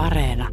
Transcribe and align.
Areena. 0.00 0.48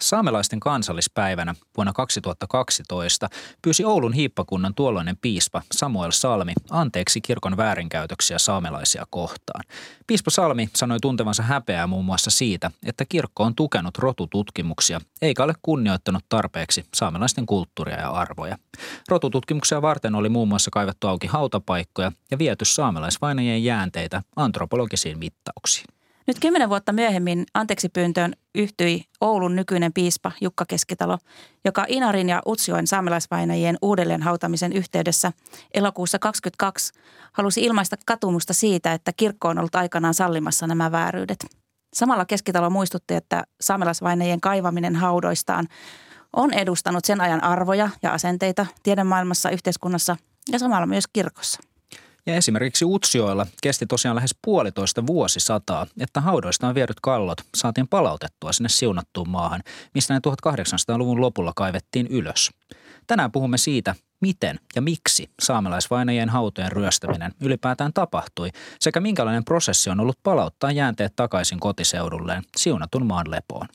Saamelaisten 0.00 0.60
kansallispäivänä 0.60 1.54
vuonna 1.76 1.92
2012 1.92 3.28
pyysi 3.62 3.84
Oulun 3.84 4.12
hiippakunnan 4.12 4.74
tuolloinen 4.74 5.16
piispa 5.16 5.62
Samuel 5.72 6.10
Salmi 6.10 6.52
anteeksi 6.70 7.20
kirkon 7.20 7.56
väärinkäytöksiä 7.56 8.38
saamelaisia 8.38 9.06
kohtaan. 9.10 9.64
Piispa 10.06 10.30
Salmi 10.30 10.68
sanoi 10.76 10.98
tuntevansa 11.02 11.42
häpeää 11.42 11.86
muun 11.86 12.04
muassa 12.04 12.30
siitä, 12.30 12.70
että 12.86 13.04
kirkko 13.08 13.42
on 13.42 13.54
tukenut 13.54 13.98
rotututkimuksia 13.98 15.00
eikä 15.22 15.44
ole 15.44 15.54
kunnioittanut 15.62 16.24
tarpeeksi 16.28 16.84
saamelaisten 16.94 17.46
kulttuuria 17.46 18.00
ja 18.00 18.10
arvoja. 18.10 18.58
Rotututkimuksia 19.08 19.82
varten 19.82 20.14
oli 20.14 20.28
muun 20.28 20.48
muassa 20.48 20.70
kaivettu 20.70 21.08
auki 21.08 21.26
hautapaikkoja 21.26 22.12
ja 22.30 22.38
viety 22.38 22.64
saamelaisvainajien 22.64 23.64
jäänteitä 23.64 24.22
antropologisiin 24.36 25.18
mittauksiin. 25.18 25.97
Nyt 26.28 26.38
kymmenen 26.40 26.68
vuotta 26.68 26.92
myöhemmin 26.92 27.46
anteeksi 27.54 27.88
pyyntöön 27.88 28.32
yhtyi 28.54 29.04
Oulun 29.20 29.56
nykyinen 29.56 29.92
piispa 29.92 30.32
Jukka 30.40 30.64
Keskitalo, 30.68 31.18
joka 31.64 31.84
Inarin 31.88 32.28
ja 32.28 32.42
Utsjoen 32.46 32.86
saamelaisvainajien 32.86 33.78
uudelleen 33.82 34.22
hautamisen 34.22 34.72
yhteydessä 34.72 35.32
elokuussa 35.74 36.18
2022 36.18 36.92
halusi 37.32 37.64
ilmaista 37.64 37.96
katumusta 38.06 38.54
siitä, 38.54 38.92
että 38.92 39.12
kirkko 39.16 39.48
on 39.48 39.58
ollut 39.58 39.74
aikanaan 39.74 40.14
sallimassa 40.14 40.66
nämä 40.66 40.92
vääryydet. 40.92 41.46
Samalla 41.94 42.24
Keskitalo 42.24 42.70
muistutti, 42.70 43.14
että 43.14 43.44
saamelaisvainajien 43.60 44.40
kaivaminen 44.40 44.96
haudoistaan 44.96 45.68
on 46.32 46.54
edustanut 46.54 47.04
sen 47.04 47.20
ajan 47.20 47.44
arvoja 47.44 47.88
ja 48.02 48.12
asenteita 48.12 48.66
tiedemaailmassa, 48.82 49.50
yhteiskunnassa 49.50 50.16
ja 50.52 50.58
samalla 50.58 50.86
myös 50.86 51.04
kirkossa. 51.12 51.67
Ja 52.28 52.34
esimerkiksi 52.34 52.84
Utsioilla 52.84 53.46
kesti 53.62 53.86
tosiaan 53.86 54.14
lähes 54.14 54.36
puolitoista 54.44 55.06
vuosisataa, 55.06 55.86
että 56.00 56.20
haudoistaan 56.20 56.74
viedyt 56.74 57.00
kallot 57.02 57.38
saatiin 57.54 57.88
palautettua 57.88 58.52
sinne 58.52 58.68
siunattuun 58.68 59.28
maahan, 59.28 59.62
mistä 59.94 60.14
ne 60.14 60.20
1800-luvun 60.28 61.20
lopulla 61.20 61.52
kaivettiin 61.56 62.06
ylös. 62.06 62.50
Tänään 63.06 63.32
puhumme 63.32 63.58
siitä, 63.58 63.94
miten 64.20 64.60
ja 64.74 64.82
miksi 64.82 65.30
saamelaisvainajien 65.42 66.28
hautojen 66.28 66.72
ryöstäminen 66.72 67.32
ylipäätään 67.40 67.92
tapahtui 67.92 68.50
sekä 68.80 69.00
minkälainen 69.00 69.44
prosessi 69.44 69.90
on 69.90 70.00
ollut 70.00 70.18
palauttaa 70.22 70.72
jäänteet 70.72 71.16
takaisin 71.16 71.60
kotiseudulleen 71.60 72.42
siunatun 72.56 73.06
maan 73.06 73.30
lepoon. 73.30 73.66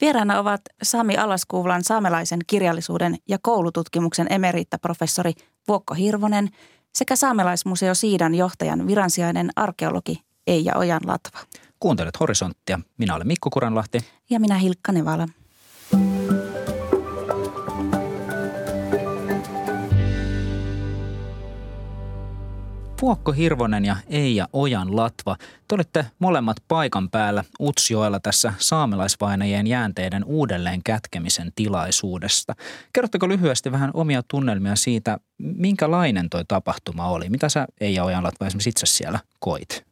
Vieraana 0.00 0.38
ovat 0.38 0.60
Sami 0.82 1.16
Alaskuulan 1.16 1.84
saamelaisen 1.84 2.40
kirjallisuuden 2.46 3.16
ja 3.28 3.38
koulututkimuksen 3.42 4.26
emeriittaprofessori 4.30 5.32
Vuokko 5.68 5.94
Hirvonen– 5.94 6.48
sekä 6.94 7.16
Saamelaismuseo 7.16 7.94
Siidan 7.94 8.34
johtajan 8.34 8.86
viransijainen 8.86 9.50
arkeologi 9.56 10.22
Eija 10.46 10.76
Ojan 10.76 11.00
Latva. 11.06 11.38
Kuuntelet 11.80 12.20
Horisonttia. 12.20 12.80
Minä 12.98 13.14
olen 13.14 13.26
Mikko 13.26 13.50
Kuranlahti. 13.50 13.98
Ja 14.30 14.40
minä 14.40 14.54
Hilkka 14.58 14.92
Nevala. 14.92 15.28
Puokko 23.00 23.32
Hirvonen 23.32 23.84
ja 23.84 23.96
Eija 24.08 24.48
Ojan 24.52 24.96
Latva, 24.96 25.36
te 25.68 25.74
olitte 25.74 26.06
molemmat 26.18 26.56
paikan 26.68 27.10
päällä 27.10 27.44
Utsjoella 27.60 28.20
tässä 28.20 28.52
saamelaisvainajien 28.58 29.66
jäänteiden 29.66 30.24
uudelleen 30.24 30.82
kätkemisen 30.82 31.52
tilaisuudesta. 31.54 32.54
Kerrotteko 32.92 33.28
lyhyesti 33.28 33.72
vähän 33.72 33.90
omia 33.94 34.22
tunnelmia 34.22 34.76
siitä, 34.76 35.18
minkälainen 35.38 36.30
toi 36.30 36.44
tapahtuma 36.48 37.08
oli? 37.08 37.30
Mitä 37.30 37.48
sä 37.48 37.66
Eija 37.80 38.04
Ojan 38.04 38.24
Latva 38.24 38.46
esimerkiksi 38.46 38.70
itse 38.70 38.86
siellä 38.86 39.20
koit? 39.38 39.84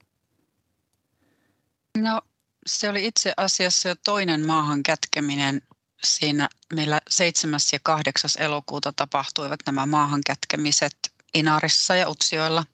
No 1.99 2.23
se 2.67 2.89
oli 2.89 3.07
itse 3.07 3.33
asiassa 3.37 3.89
jo 3.89 3.95
toinen 4.05 4.47
maahan 4.47 4.83
kätkeminen 4.83 5.63
siinä 6.05 6.49
meillä 6.75 7.01
7. 7.09 7.61
ja 7.73 7.79
8. 7.83 8.31
elokuuta 8.39 8.93
tapahtuivat 8.97 9.61
nämä 9.67 9.87
maahan 9.87 10.21
kätkemiset 10.27 11.16
Inarissa 11.35 11.97
ja 11.97 12.09
Utsioilla. 12.09 12.65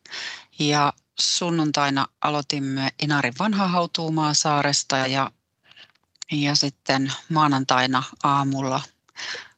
Ja 0.58 0.92
sunnuntaina 1.20 2.06
aloitimme 2.20 2.90
Inarin 3.02 3.34
vanha 3.38 3.68
hautuumaa 3.68 4.34
saaresta 4.34 4.96
ja, 4.96 5.30
ja 6.32 6.54
sitten 6.54 7.12
maanantaina 7.28 8.02
aamulla 8.22 8.82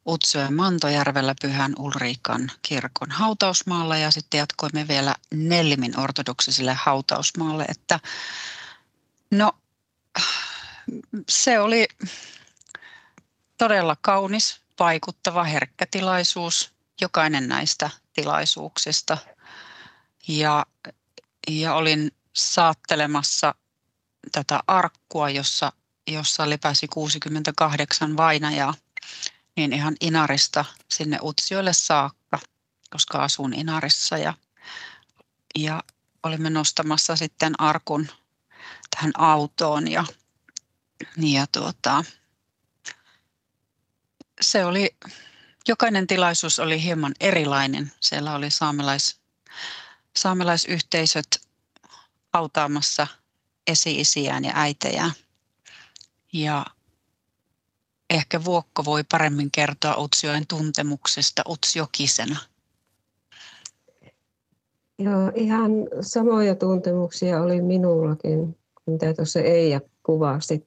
Utsjoen 0.07 0.55
Mantojärvellä 0.55 1.35
Pyhän 1.43 1.73
Ulriikan 1.79 2.51
kirkon 2.63 3.11
hautausmaalla 3.11 3.97
ja 3.97 4.11
sitten 4.11 4.39
jatkoimme 4.39 4.89
vielä 4.89 5.15
Nellimin 5.35 6.01
ortodoksiselle 6.01 6.75
hautausmaalle, 6.75 7.65
että 7.69 8.01
no 9.31 9.53
se 11.29 11.61
oli 11.61 11.89
todella 13.59 13.97
kaunis, 14.01 14.61
vaikuttava, 14.79 15.45
herkkä 15.45 15.87
tilaisuus 15.91 16.73
jokainen 17.01 17.49
näistä 17.49 17.91
tilaisuuksista. 18.15 19.19
Ja, 20.29 20.67
ja 21.51 21.75
olin 21.75 22.11
saattelemassa 22.33 23.55
tätä 24.33 24.61
arkkua, 24.67 25.31
jossa, 25.31 25.73
jossa 26.11 26.51
lepäsi 26.51 26.89
68 26.89 28.17
vainajaa, 28.17 28.75
niin 29.57 29.73
ihan 29.73 29.97
Inarista 30.01 30.65
sinne 30.91 31.19
Utsioille 31.23 31.73
saakka, 31.73 32.39
koska 32.91 33.19
asun 33.19 33.55
Inarissa. 33.55 34.19
Ja, 34.19 34.35
ja 35.59 35.83
olimme 36.23 36.51
nostamassa 36.51 37.17
sitten 37.17 37.61
arkun 37.61 38.09
tähän 38.91 39.13
autoon 39.19 39.91
ja, 39.91 40.05
ja 41.17 41.47
tuota, 41.53 42.05
se 44.41 44.65
oli 44.65 44.97
jokainen 45.69 46.07
tilaisuus 46.07 46.59
oli 46.61 46.83
hieman 46.83 47.15
erilainen. 47.21 47.93
Siellä 48.01 48.35
oli 48.35 48.51
saamelais, 48.51 49.21
saamelaisyhteisöt 50.17 51.27
autaamassa 52.33 53.07
esi-isiään 53.67 54.45
ja 54.45 54.53
äitejään. 54.55 55.13
Ja 56.33 56.67
ehkä 58.11 58.45
Vuokko 58.45 58.85
voi 58.85 59.05
paremmin 59.13 59.51
kertoa 59.51 59.97
Utsjoen 59.97 60.47
tuntemuksesta 60.47 61.43
Utsjokisena. 61.49 62.37
Joo, 64.99 65.33
ihan 65.35 65.71
samoja 66.01 66.55
tuntemuksia 66.55 67.43
oli 67.43 67.63
minullakin, 67.63 68.59
mitä 68.87 69.15
tuossa 69.15 69.41
Eija 69.41 69.81
kuvasi. 70.03 70.67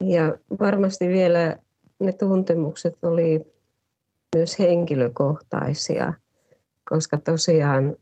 Ja 0.00 0.36
varmasti 0.60 1.08
vielä 1.08 1.56
ne 1.98 2.12
tuntemukset 2.12 2.98
oli 3.02 3.51
myös 4.36 4.58
henkilökohtaisia, 4.58 6.12
koska 6.90 7.18
tosiaan 7.18 7.96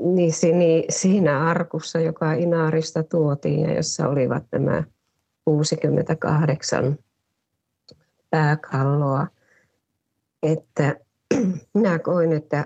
niin 0.00 0.32
siinä 0.88 1.40
arkussa, 1.46 2.00
joka 2.00 2.32
Inaarista 2.32 3.02
tuotiin 3.02 3.60
ja 3.60 3.74
jossa 3.74 4.08
olivat 4.08 4.44
nämä 4.52 4.84
68 5.44 6.98
pääkalloa, 8.30 9.26
että 10.42 10.96
minä 11.74 11.98
koin, 11.98 12.32
että 12.32 12.64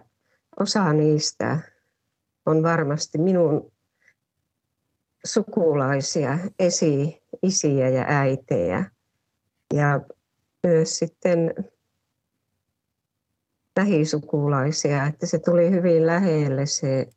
osa 0.60 0.92
niistä 0.92 1.58
on 2.46 2.62
varmasti 2.62 3.18
minun 3.18 3.72
sukulaisia, 5.24 6.38
esi-isiä 6.58 7.88
ja 7.88 8.04
äitejä. 8.08 8.84
Ja 9.74 10.00
myös 10.62 10.98
sitten 10.98 11.54
lähisukulaisia, 13.76 15.06
että 15.06 15.26
se 15.26 15.38
tuli 15.38 15.70
hyvin 15.70 16.06
lähelle 16.06 16.66
se, 16.66 17.08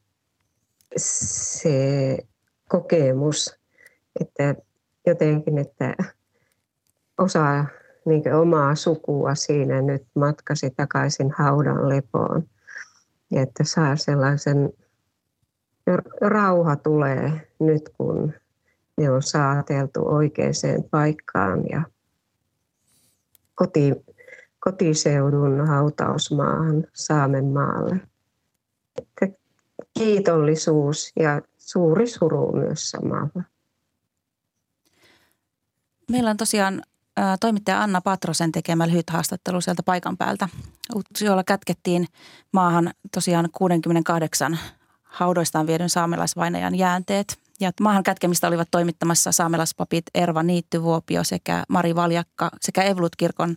se 0.97 2.17
kokemus, 2.69 3.59
että 4.19 4.55
jotenkin, 5.07 5.57
että 5.57 5.95
osa 7.17 7.65
niin 8.05 8.33
omaa 8.33 8.75
sukua 8.75 9.35
siinä 9.35 9.81
nyt 9.81 10.03
matkasi 10.15 10.69
takaisin 10.69 11.31
haudan 11.31 11.89
lepoon. 11.89 12.43
Ja 13.31 13.41
että 13.41 13.63
saa 13.63 13.95
sellaisen, 13.95 14.73
rauha 16.21 16.75
tulee 16.75 17.31
nyt 17.59 17.89
kun 17.97 18.33
ne 18.97 19.11
on 19.11 19.23
saateltu 19.23 20.07
oikeaan 20.07 20.83
paikkaan 20.91 21.63
ja 21.69 21.81
koti, 23.55 23.91
kotiseudun 24.59 25.67
hautausmaahan 25.67 26.87
Saamenmaalle. 26.93 27.99
Että 28.97 29.27
kiitollisuus 29.97 31.11
ja 31.19 31.41
suuri 31.57 32.07
suru 32.07 32.51
myös 32.51 32.89
samalla. 32.91 33.43
Meillä 36.11 36.29
on 36.29 36.37
tosiaan 36.37 36.81
toimittaja 37.39 37.81
Anna 37.81 38.01
Patrosen 38.01 38.51
tekemä 38.51 38.87
lyhyt 38.87 39.09
haastattelu 39.09 39.61
sieltä 39.61 39.83
paikan 39.83 40.17
päältä, 40.17 40.49
jolla 41.21 41.43
kätkettiin 41.43 42.07
maahan 42.51 42.93
tosiaan 43.13 43.49
68 43.51 44.59
haudoistaan 45.03 45.67
viedyn 45.67 45.89
saamelaisvainajan 45.89 46.75
jäänteet. 46.75 47.44
Ja 47.59 47.71
maahan 47.81 48.03
kätkemistä 48.03 48.47
olivat 48.47 48.67
toimittamassa 48.71 49.31
saamelaispapit 49.31 50.05
Erva 50.15 50.43
Niittyvuopio 50.43 51.23
sekä 51.23 51.63
Mari 51.69 51.95
Valjakka 51.95 52.49
sekä 52.61 52.83
Evlut-kirkon 52.83 53.55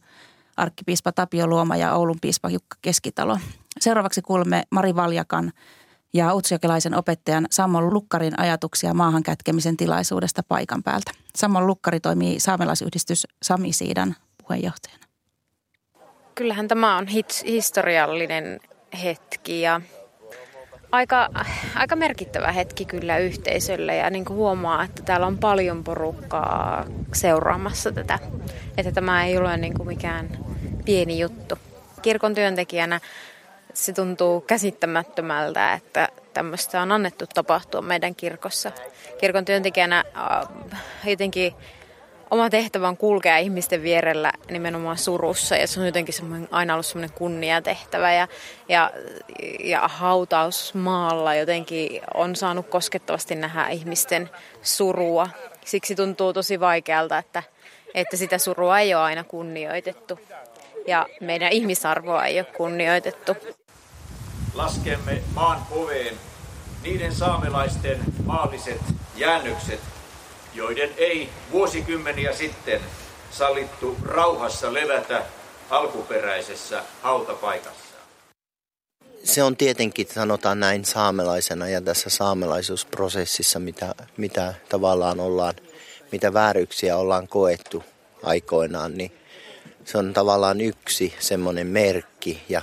arkkipiispa 0.57 1.13
Tapio 1.13 1.47
Luoma 1.47 1.77
ja 1.77 1.95
Oulun 1.95 2.19
piispa 2.21 2.51
Jukka 2.51 2.77
Keskitalo. 2.83 3.39
Seuraavaksi 3.81 4.23
kuulemme 4.23 4.63
Mari 4.71 4.97
Valjakan 4.97 5.53
ja 6.15 6.35
utsjokelaisen 6.35 6.95
opettajan 6.95 7.47
Sammon 7.51 7.95
Lukkarin 7.95 8.41
ajatuksia 8.41 8.95
maahan 8.95 9.23
kätkemisen 9.23 9.77
tilaisuudesta 9.77 10.43
paikan 10.49 10.83
päältä. 10.83 11.11
Sammon 11.37 11.67
Lukkari 11.67 12.01
toimii 12.01 12.41
saamelaisyhdistys 12.41 13.27
Sami 13.43 13.73
Siidan 13.73 14.17
puheenjohtajana. 14.43 15.05
Kyllähän 16.35 16.69
tämä 16.69 16.97
on 16.97 17.07
historiallinen 17.47 18.61
hetki 19.03 19.61
ja 19.61 19.81
aika, 20.93 21.29
aika 21.75 21.97
merkittävä 21.97 22.53
hetki 22.53 22.85
kyllä 22.85 23.19
yhteisölle 23.19 23.97
ja 23.97 24.11
niin 24.11 24.29
huomaa, 24.29 24.85
että 24.85 25.03
täällä 25.03 25.27
on 25.27 25.39
paljon 25.39 25.85
porukkaa 25.85 26.85
seuraamassa 27.13 27.93
tätä. 27.93 28.19
Että 28.77 28.93
tämä 28.93 29.25
ei 29.25 29.39
ole 29.39 29.57
niin 29.57 29.75
kuin 29.75 29.87
mikään 29.87 30.29
pieni 30.85 31.21
juttu. 31.21 31.59
Kirkon 32.03 32.35
työntekijänä 32.35 33.01
se 33.75 33.93
tuntuu 33.93 34.41
käsittämättömältä, 34.41 35.73
että 35.73 36.09
tämmöistä 36.35 36.83
on 36.83 36.93
annettu 36.93 37.25
tapahtua 37.35 37.83
meidän 37.83 38.15
kirkossa. 38.15 38.73
Kirkon 39.21 39.45
työntekijänä 39.45 40.05
äh, 40.17 40.81
jotenkin 41.11 41.55
oma 42.31 42.51
tehtävä 42.51 42.89
on 42.89 42.97
kulkea 42.97 43.39
ihmisten 43.39 43.83
vierellä 43.83 44.33
nimenomaan 44.51 44.99
surussa 44.99 45.57
ja 45.57 45.67
se 45.67 45.81
on 45.81 45.87
jotenkin 45.87 46.15
aina 46.51 46.75
ollut 46.75 46.87
semmoinen 46.87 47.17
kunniatehtävä 47.17 48.13
ja, 48.13 48.29
ja, 48.69 48.91
ja 49.61 49.89
hautausmaalla 49.89 51.35
jotenkin 51.35 52.01
on 52.15 52.37
saanut 52.37 52.69
koskettavasti 52.69 53.35
nähdä 53.35 53.69
ihmisten 53.69 54.31
surua. 54.63 55.29
Siksi 55.65 55.95
tuntuu 55.95 56.33
tosi 56.33 56.61
vaikealta, 56.61 57.19
että, 57.19 57.43
että 57.95 58.17
sitä 58.17 58.39
surua 58.39 58.79
ei 58.79 58.95
ole 58.95 59.03
aina 59.03 59.25
kunnioitettu 59.25 60.21
ja 60.87 61.07
meidän 61.21 61.53
ihmisarvoa 61.53 62.25
ei 62.25 62.39
ole 62.39 62.47
kunnioitettu. 62.57 63.37
Laskemme 64.55 65.23
maan 65.35 65.63
poveen 65.71 66.15
niiden 66.83 67.15
saamelaisten 67.15 68.01
maalliset 68.25 68.81
jäännökset, 69.17 69.81
joiden 70.59 70.91
ei 70.97 71.29
vuosikymmeniä 71.53 72.33
sitten 72.33 72.81
sallittu 73.31 73.97
rauhassa 74.03 74.75
levätä 74.75 75.23
alkuperäisessä 75.71 76.83
hautapaikassa. 77.03 77.97
Se 79.25 79.43
on 79.43 79.57
tietenkin, 79.57 80.07
sanotaan 80.15 80.61
näin, 80.61 80.85
saamelaisena 80.85 81.69
ja 81.69 81.81
tässä 81.81 82.11
saamelaisuusprosessissa, 82.11 83.59
mitä, 83.59 83.95
mitä 84.17 84.55
tavallaan 84.69 85.21
ollaan, 85.21 85.55
mitä 86.13 86.35
vääryksiä 86.35 86.97
ollaan 86.97 87.29
koettu 87.29 87.85
aikoinaan, 88.23 88.95
niin 88.95 89.13
se 89.85 89.99
on 89.99 90.13
tavallaan 90.13 90.61
yksi 90.61 91.15
semmoinen 91.19 91.67
merkki 91.67 92.43
ja 92.49 92.63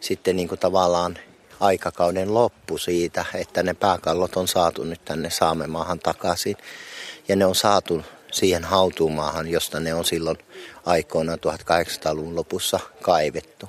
sitten 0.00 0.36
niin 0.36 0.48
kuin 0.48 0.58
tavallaan 0.58 1.18
aikakauden 1.60 2.34
loppu 2.34 2.78
siitä, 2.78 3.24
että 3.34 3.62
ne 3.62 3.74
pääkallot 3.74 4.36
on 4.36 4.48
saatu 4.48 4.84
nyt 4.84 5.04
tänne 5.04 5.30
Saamemaahan 5.30 5.98
takaisin. 5.98 6.56
Ja 7.28 7.36
ne 7.36 7.46
on 7.46 7.54
saatu 7.54 8.02
siihen 8.32 8.64
hautumaahan, 8.64 9.48
josta 9.48 9.80
ne 9.80 9.94
on 9.94 10.04
silloin 10.04 10.38
aikoina 10.86 11.36
1800-luvun 11.36 12.36
lopussa 12.36 12.80
kaivettu. 13.02 13.68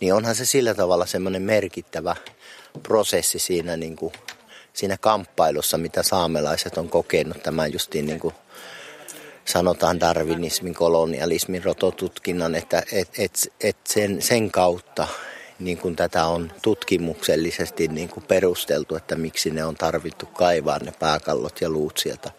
Niin 0.00 0.14
onhan 0.14 0.34
se 0.34 0.46
sillä 0.46 0.74
tavalla 0.74 1.06
semmoinen 1.06 1.42
merkittävä 1.42 2.16
prosessi 2.82 3.38
siinä, 3.38 3.76
niin 3.76 3.96
kuin, 3.96 4.12
siinä 4.72 4.96
kamppailussa, 5.00 5.78
mitä 5.78 6.02
saamelaiset 6.02 6.78
on 6.78 6.88
kokenut 6.88 7.42
tämän 7.42 7.72
justiin 7.72 8.06
niin 8.06 8.20
kuin 8.20 8.34
sanotaan 9.44 10.00
darwinismin, 10.00 10.74
kolonialismin, 10.74 11.64
rototutkinnan, 11.64 12.54
että 12.54 12.82
et, 12.92 13.08
et, 13.18 13.52
et 13.60 13.76
sen, 13.88 14.22
sen 14.22 14.50
kautta 14.50 15.08
niin 15.64 15.78
kuin 15.78 15.96
tätä 15.96 16.26
on 16.26 16.52
tutkimuksellisesti 16.62 17.88
niin 17.88 18.08
kuin 18.08 18.24
perusteltu, 18.24 18.96
että 18.96 19.16
miksi 19.16 19.50
ne 19.50 19.64
on 19.64 19.74
tarvittu 19.74 20.26
kaivaa 20.26 20.78
ne 20.78 20.92
pääkallot 20.98 21.60
ja 21.60 21.70
luut 21.70 21.98
sieltä 21.98 22.30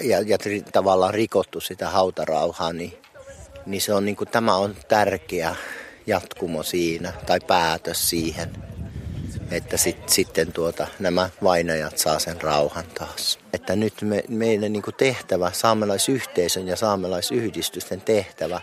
ja, 0.00 0.20
ja 0.20 0.38
tavallaan 0.72 1.14
rikottu 1.14 1.60
sitä 1.60 1.90
hautarauhaa, 1.90 2.72
niin, 2.72 2.98
niin, 3.66 3.80
se 3.80 3.94
on 3.94 4.04
niin 4.04 4.16
kuin, 4.16 4.28
tämä 4.28 4.56
on 4.56 4.76
tärkeä 4.88 5.56
jatkumo 6.06 6.62
siinä 6.62 7.12
tai 7.26 7.40
päätös 7.40 8.10
siihen, 8.10 8.50
että 9.50 9.76
sit, 9.76 10.08
sitten 10.08 10.52
tuota, 10.52 10.86
nämä 10.98 11.30
vainajat 11.42 11.98
saa 11.98 12.18
sen 12.18 12.42
rauhan 12.42 12.84
taas. 12.98 13.38
Että 13.52 13.76
nyt 13.76 13.94
me, 14.02 14.24
meidän 14.28 14.72
niin 14.72 14.82
kuin 14.82 14.94
tehtävä, 14.94 15.50
saamelaisyhteisön 15.52 16.68
ja 16.68 16.76
saamelaisyhdistysten 16.76 18.00
tehtävä 18.00 18.60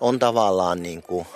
on 0.00 0.18
tavallaan 0.18 0.82
niin 0.82 1.02
kuin 1.02 1.26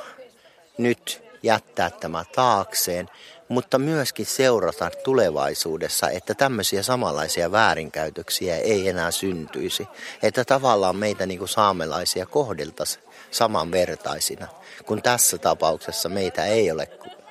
nyt 0.78 1.22
jättää 1.42 1.90
tämä 1.90 2.24
taakseen, 2.34 3.10
mutta 3.48 3.78
myöskin 3.78 4.26
seurata 4.26 4.90
tulevaisuudessa, 5.04 6.10
että 6.10 6.34
tämmöisiä 6.34 6.82
samanlaisia 6.82 7.52
väärinkäytöksiä 7.52 8.56
ei 8.56 8.88
enää 8.88 9.10
syntyisi. 9.10 9.88
Että 10.22 10.44
tavallaan 10.44 10.96
meitä 10.96 11.26
niin 11.26 11.38
kuin 11.38 11.48
saamelaisia 11.48 12.26
kohdeltaisiin 12.26 13.04
samanvertaisina, 13.30 14.48
kun 14.86 15.02
tässä 15.02 15.38
tapauksessa 15.38 16.08
meitä 16.08 16.46
ei 16.46 16.70
ole 16.70 16.88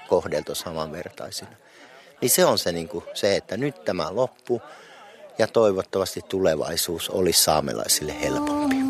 kohdeltu 0.08 0.56
samanvertaisina. 0.56 1.52
Niin 2.22 2.30
se 2.30 2.46
on 2.46 2.58
se, 2.58 2.72
niin 2.72 2.88
kuin, 2.88 3.06
se 3.14 3.36
että 3.36 3.58
nyt 3.58 3.86
tämä 3.86 4.16
loppu 4.16 4.62
ja 5.38 5.48
toivottavasti 5.48 6.22
tulevaisuus 6.30 7.10
olisi 7.10 7.44
saamelaisille 7.44 8.22
helpompi. 8.22 8.85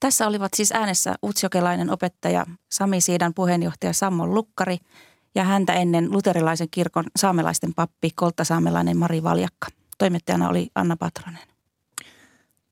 Tässä 0.00 0.26
olivat 0.26 0.54
siis 0.54 0.72
äänessä 0.72 1.14
utsjokelainen 1.24 1.90
opettaja 1.90 2.46
Sami 2.72 3.00
Siidan 3.00 3.34
puheenjohtaja 3.34 3.92
Sammon 3.92 4.34
Lukkari 4.34 4.78
ja 5.34 5.44
häntä 5.44 5.72
ennen 5.72 6.12
luterilaisen 6.12 6.68
kirkon 6.70 7.04
saamelaisten 7.16 7.74
pappi 7.74 8.10
kolttasaamelainen 8.14 8.96
Mari 8.96 9.22
Valjakka. 9.22 9.68
Toimittajana 9.98 10.48
oli 10.48 10.70
Anna 10.74 10.96
Patronen. 10.96 11.42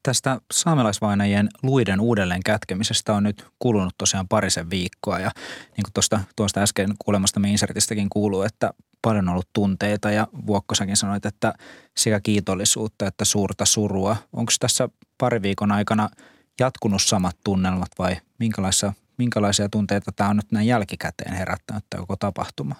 Tästä 0.02 0.40
saamelaisvainajien 0.52 1.48
luiden 1.62 2.00
uudelleen 2.00 2.42
kätkemisestä 2.44 3.14
on 3.14 3.22
nyt 3.22 3.46
kulunut 3.58 3.94
tosiaan 3.98 4.28
parisen 4.28 4.70
viikkoa 4.70 5.18
ja 5.18 5.30
niin 5.76 5.84
kuin 5.84 5.92
tuosta, 5.94 6.20
tuosta 6.36 6.60
äsken 6.60 6.94
kuulemasta 7.04 7.40
insertistäkin 7.46 8.08
kuuluu, 8.10 8.42
että 8.42 8.70
paljon 9.02 9.28
on 9.28 9.32
ollut 9.32 9.48
tunteita 9.52 10.10
ja 10.10 10.26
Vuokkosakin 10.46 10.96
sanoit, 10.96 11.26
että 11.26 11.54
sekä 11.96 12.20
kiitollisuutta 12.20 13.06
että 13.06 13.24
suurta 13.24 13.64
surua. 13.64 14.16
Onko 14.32 14.52
tässä 14.60 14.88
pari 15.18 15.42
viikon 15.42 15.72
aikana– 15.72 16.08
jatkunut 16.60 17.02
samat 17.02 17.36
tunnelmat 17.44 17.88
vai 17.98 18.16
minkälaisia, 18.38 18.92
minkälaisia 19.18 19.68
tunteita 19.68 20.12
tämä 20.16 20.30
on 20.30 20.36
nyt 20.36 20.52
näin 20.52 20.66
jälkikäteen 20.66 21.34
herättänyt 21.34 21.84
tämä 21.90 22.00
koko 22.00 22.16
tapahtuma? 22.16 22.74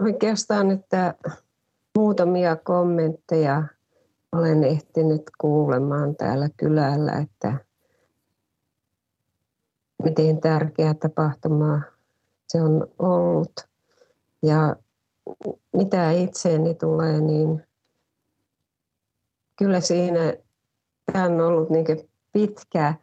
Oikeastaan, 0.00 0.70
että 0.70 1.14
muutamia 1.98 2.56
kommentteja 2.56 3.62
olen 4.32 4.64
ehtinyt 4.64 5.22
kuulemaan 5.38 6.16
täällä 6.16 6.48
kylällä, 6.56 7.12
että 7.12 7.64
miten 10.04 10.40
tärkeä 10.40 10.94
tapahtuma 10.94 11.80
se 12.48 12.62
on 12.62 12.86
ollut. 12.98 13.52
Ja 14.42 14.76
mitä 15.72 16.10
itseeni 16.10 16.74
tulee, 16.74 17.20
niin 17.20 17.66
kyllä 19.56 19.80
siinä 19.80 20.34
Tämä 21.12 21.24
on 21.24 21.40
ollut 21.40 21.70
niin 21.70 21.86
pitkä 22.32 22.94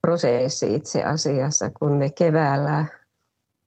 prosessi 0.00 0.74
itse 0.74 1.04
asiassa, 1.04 1.70
kun 1.70 1.92
me 1.92 2.10
keväällä 2.10 2.84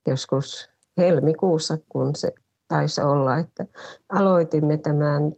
joskus 0.08 0.70
helmikuussa, 0.98 1.78
kun 1.90 2.16
se 2.16 2.32
taisi 2.68 3.02
olla, 3.02 3.38
että 3.38 3.66
aloitimme 4.10 4.78
tämän 4.78 5.34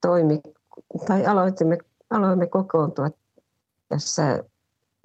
toimi, 0.00 0.40
tai 1.06 1.26
aloitimme, 1.26 1.78
aloimme 2.10 2.46
kokoontua 2.46 3.10
tässä 3.88 4.44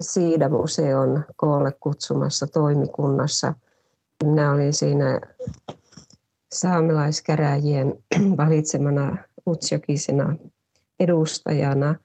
Siida-museon 0.02 1.24
koolle 1.36 1.72
kutsumassa 1.80 2.46
toimikunnassa. 2.46 3.54
Minä 4.24 4.52
olin 4.52 4.72
siinä 4.72 5.20
saamelaiskäräjien 6.52 8.04
valitsemana 8.36 9.16
utsjokisena 9.46 10.36
edustajana– 11.00 11.94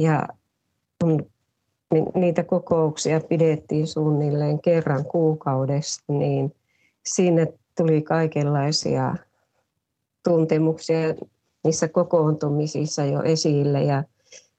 ja 0.00 0.28
kun 1.00 1.30
niitä 2.14 2.44
kokouksia 2.44 3.20
pidettiin 3.20 3.86
suunnilleen 3.86 4.60
kerran 4.60 5.04
kuukaudessa, 5.04 6.02
niin 6.08 6.54
sinne 7.04 7.52
tuli 7.76 8.02
kaikenlaisia 8.02 9.14
tuntemuksia 10.24 10.98
niissä 11.64 11.88
kokoontumisissa 11.88 13.04
jo 13.04 13.22
esille 13.22 13.82
ja 13.82 14.04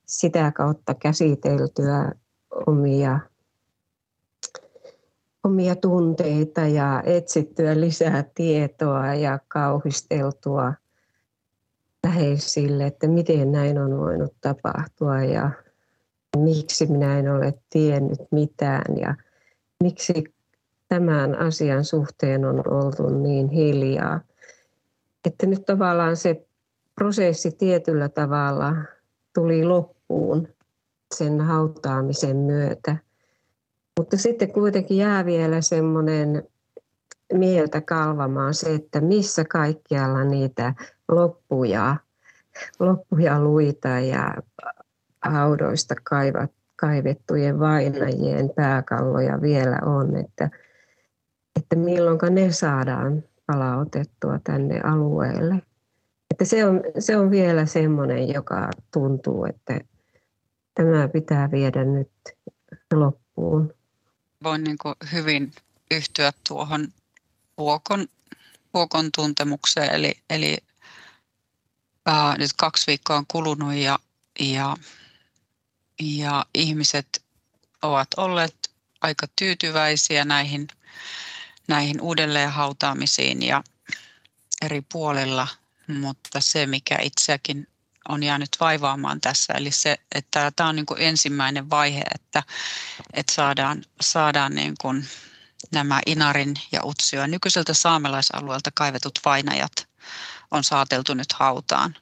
sitä 0.06 0.52
kautta 0.52 0.94
käsiteltyä 0.94 2.12
omia 2.68 3.20
omia 5.44 5.76
tunteita 5.76 6.62
ja 6.62 7.04
etsittyä 7.06 7.80
lisää 7.80 8.24
tietoa 8.36 9.16
ja 9.16 9.40
kauhisteltua 9.48 10.74
läheisille, 12.08 12.86
että 12.86 13.08
miten 13.08 13.52
näin 13.52 13.78
on 13.78 13.98
voinut 13.98 14.34
tapahtua 14.42 15.22
ja 15.24 15.52
miksi 16.38 16.86
minä 16.86 17.20
en 17.20 17.32
ole 17.32 17.54
tiennyt 17.70 18.20
mitään 18.32 18.98
ja 18.98 19.16
miksi 19.84 20.24
tämän 20.88 21.36
asian 21.36 21.86
suhteen 21.86 22.46
on 22.46 22.64
oltu 22.68 23.10
niin 23.10 23.50
hiljaa. 23.50 24.22
Että 25.26 25.46
nyt 25.46 25.66
tavallaan 25.66 26.16
se 26.16 26.48
prosessi 26.96 27.52
tietyllä 27.52 28.10
tavalla 28.10 28.76
tuli 29.36 29.66
loppuun 29.66 30.48
sen 31.16 31.42
hautaamisen 31.42 32.38
myötä. 32.38 32.98
Mutta 34.00 34.18
sitten 34.18 34.54
kuitenkin 34.54 34.98
jää 34.98 35.26
vielä 35.26 35.62
semmoinen 35.62 36.48
mieltä 37.34 37.82
kalvamaan 37.82 38.54
se, 38.54 38.74
että 38.74 39.02
missä 39.02 39.46
kaikkialla 39.46 40.24
niitä 40.24 40.74
loppuja, 41.08 41.96
loppuja 42.80 43.42
luita 43.42 43.88
ja 43.88 44.36
haudoista 45.22 45.96
kaivat, 46.04 46.52
kaivettujen 46.76 47.60
vainajien 47.60 48.50
pääkalloja 48.56 49.42
vielä 49.42 49.80
on, 49.86 50.16
että, 50.16 50.50
että 51.56 51.76
milloin 51.76 52.20
ne 52.30 52.52
saadaan 52.52 53.24
palautettua 53.46 54.40
tänne 54.44 54.82
alueelle. 54.82 55.62
Että 56.32 56.46
se, 56.46 56.66
on, 56.66 56.82
se 57.00 57.18
on 57.18 57.32
vielä 57.32 57.66
semmoinen, 57.66 58.30
joka 58.34 58.70
tuntuu, 58.94 59.46
että 59.46 59.80
tämä 60.74 61.08
pitää 61.08 61.52
viedä 61.52 61.84
nyt 61.84 62.12
loppuun. 62.94 63.74
Voin 64.44 64.64
niin 64.64 64.78
hyvin 65.14 65.52
yhtyä 65.92 66.32
tuohon 66.48 66.88
vuokon, 67.58 68.08
vuokon 68.74 69.10
tuntemukseen, 69.16 69.96
eli, 69.96 70.14
eli 70.30 70.58
ää, 72.08 72.38
nyt 72.38 72.54
kaksi 72.58 72.88
viikkoa 72.88 73.18
on 73.18 73.28
kulunut 73.28 73.74
ja, 73.74 74.00
ja, 74.40 74.78
ja 76.00 76.46
ihmiset 76.54 77.24
ovat 77.82 78.08
olleet 78.18 78.72
aika 79.02 79.28
tyytyväisiä 79.36 80.26
näihin, 80.26 80.68
näihin 81.68 82.02
uudelleenhautaamisiin 82.02 83.44
ja 83.44 83.64
eri 84.62 84.82
puolilla, 84.92 85.48
mutta 85.88 86.42
se 86.42 86.66
mikä 86.66 86.98
itseäkin 87.02 87.68
on 88.10 88.24
jäänyt 88.24 88.50
vaivaamaan 88.60 89.22
tässä. 89.22 89.54
Eli 89.54 89.72
se, 89.72 89.98
että 90.16 90.52
tämä 90.56 90.70
on 90.70 90.76
niin 90.76 90.86
kuin 90.86 91.02
ensimmäinen 91.02 91.70
vaihe, 91.70 92.04
että, 92.16 92.44
että 93.14 93.34
saadaan, 93.34 93.84
saadaan 94.02 94.56
niin 94.56 94.76
kuin 94.82 95.08
nämä 95.72 96.02
Inarin 96.06 96.54
ja 96.72 96.82
Utsio 96.84 97.28
nykyiseltä 97.28 97.74
saamelaisalueelta 97.74 98.72
kaivetut 98.74 99.20
vainajat 99.26 99.88
on 100.52 100.64
saateltu 100.64 101.14
nyt 101.14 101.34
hautaan. 101.34 101.96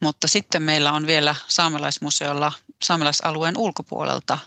Mutta 0.00 0.28
sitten 0.28 0.62
meillä 0.62 0.92
on 0.92 1.06
vielä 1.06 1.34
saamelaismuseolla 1.48 2.52
saamelaisalueen 2.82 3.58
ulkopuolelta 3.58 4.38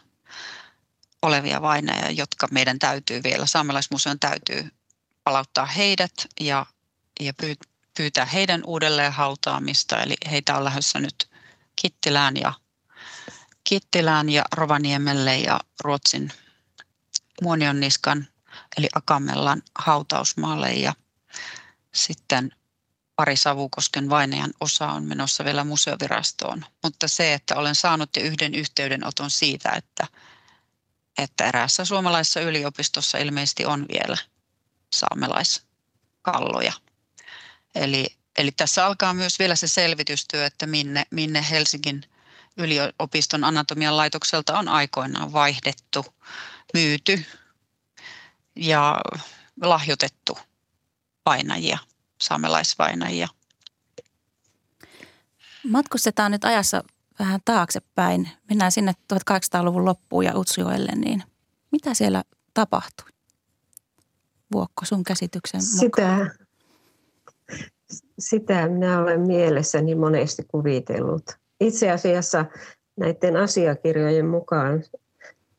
olevia 1.21 1.61
vainajia, 1.61 2.11
jotka 2.11 2.47
meidän 2.51 2.79
täytyy 2.79 3.23
vielä, 3.23 3.45
saamelaismuseon 3.45 4.19
täytyy 4.19 4.69
palauttaa 5.23 5.65
heidät 5.65 6.13
ja, 6.39 6.65
ja 7.19 7.33
pyytää 7.97 8.25
heidän 8.25 8.61
uudelleen 8.65 9.13
hautaamista. 9.13 10.01
Eli 10.01 10.15
heitä 10.31 10.57
on 10.57 10.63
lähdössä 10.63 10.99
nyt 10.99 11.29
Kittilään 11.75 12.37
ja, 12.37 12.53
Kittilään 13.63 14.29
ja 14.29 14.43
Rovaniemelle 14.55 15.37
ja 15.37 15.59
Ruotsin 15.83 16.31
Muonionniskan 17.41 18.27
eli 18.77 18.87
Akamellan 18.95 19.61
hautausmaalle 19.79 20.73
ja 20.73 20.93
sitten 21.93 22.51
pari 23.19 23.37
Savukosken 23.37 24.09
vainajan 24.09 24.53
osa 24.59 24.87
on 24.87 25.03
menossa 25.03 25.45
vielä 25.45 25.63
museovirastoon. 25.63 26.65
Mutta 26.83 27.07
se, 27.07 27.33
että 27.33 27.55
olen 27.55 27.75
saanut 27.75 28.09
jo 28.15 28.23
yhden 28.23 28.55
yhteydenoton 28.55 29.31
siitä, 29.31 29.69
että, 29.71 30.07
että 31.17 31.45
eräässä 31.45 31.85
suomalaisessa 31.85 32.39
yliopistossa 32.41 33.17
ilmeisesti 33.17 33.65
on 33.65 33.85
vielä 33.93 34.17
saamelaiskalloja. 34.95 36.73
Eli, 37.75 38.07
eli 38.37 38.51
tässä 38.51 38.85
alkaa 38.85 39.13
myös 39.13 39.39
vielä 39.39 39.55
se 39.55 39.67
selvitystyö, 39.67 40.45
että 40.45 40.65
minne, 40.65 41.05
minne 41.11 41.45
Helsingin 41.49 42.05
yliopiston 42.57 43.43
anatomian 43.43 43.97
laitokselta 43.97 44.59
on 44.59 44.67
aikoinaan 44.67 45.33
vaihdettu, 45.33 46.05
myyty 46.73 47.25
ja 48.55 49.01
lahjoitettu 49.61 50.39
painajia, 51.23 51.77
saamelaisvainajia. 52.21 53.27
Matkustetaan 55.69 56.31
nyt 56.31 56.45
ajassa 56.45 56.83
vähän 57.19 57.39
taaksepäin. 57.45 58.29
Mennään 58.49 58.71
sinne 58.71 58.93
1800-luvun 59.13 59.85
loppuun 59.85 60.25
ja 60.25 60.37
Utsjoelle, 60.37 60.91
niin 60.95 61.23
mitä 61.71 61.93
siellä 61.93 62.23
tapahtui? 62.53 63.09
Vuokko 64.53 64.85
sun 64.85 65.03
käsityksen 65.03 65.61
mukaan? 65.81 66.31
Sitä, 66.31 66.45
sitä 68.19 68.67
minä 68.67 68.99
olen 68.99 69.21
mielessäni 69.21 69.95
monesti 69.95 70.43
kuvitellut. 70.47 71.23
Itse 71.59 71.91
asiassa 71.91 72.45
näiden 72.97 73.37
asiakirjojen 73.37 74.27
mukaan 74.27 74.83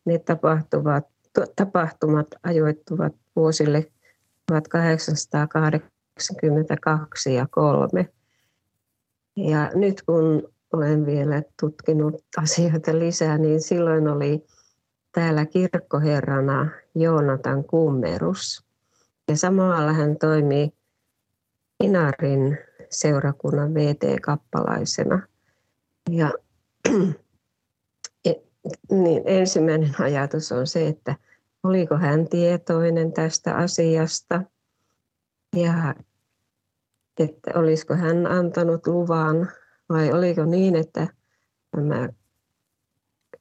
ne 0.05 0.19
tapahtuvat, 0.19 1.05
tapahtumat 1.57 2.26
ajoittuvat 2.43 3.12
vuosille 3.37 3.93
1882 6.29 7.35
ja 7.35 7.47
3. 7.50 8.09
Ja 9.37 9.71
nyt 9.75 10.03
kun 10.03 10.53
olen 10.73 11.07
vielä 11.07 11.43
tutkinut 11.61 12.25
asioita 12.37 12.99
lisää, 12.99 13.39
niin 13.39 13.61
silloin 13.61 14.09
oli 14.09 14.47
täällä 15.12 15.47
kirkkoherrana 15.47 16.69
Joonatan 16.95 17.65
Kummerus. 17.65 18.65
Ja 19.29 19.37
samalla 19.37 19.93
hän 19.93 20.17
toimii 20.19 20.73
Inarin 21.81 22.59
seurakunnan 22.91 23.75
VT-kappalaisena. 23.75 25.23
Ja 26.11 26.33
niin 28.91 29.23
ensimmäinen 29.25 29.95
ajatus 29.99 30.53
on 30.53 30.67
se, 30.67 30.89
että 30.89 31.17
oliko 31.62 31.97
hän 31.97 32.29
tietoinen 32.29 33.12
tästä 33.12 33.57
asiasta 33.57 34.43
ja 35.57 35.95
että 37.21 37.50
olisiko 37.55 37.95
hän 37.95 38.27
antanut 38.27 38.87
luvan 38.87 39.50
vai 39.89 40.12
oliko 40.12 40.45
niin, 40.45 40.77
että 40.77 41.09
tämä 41.71 42.09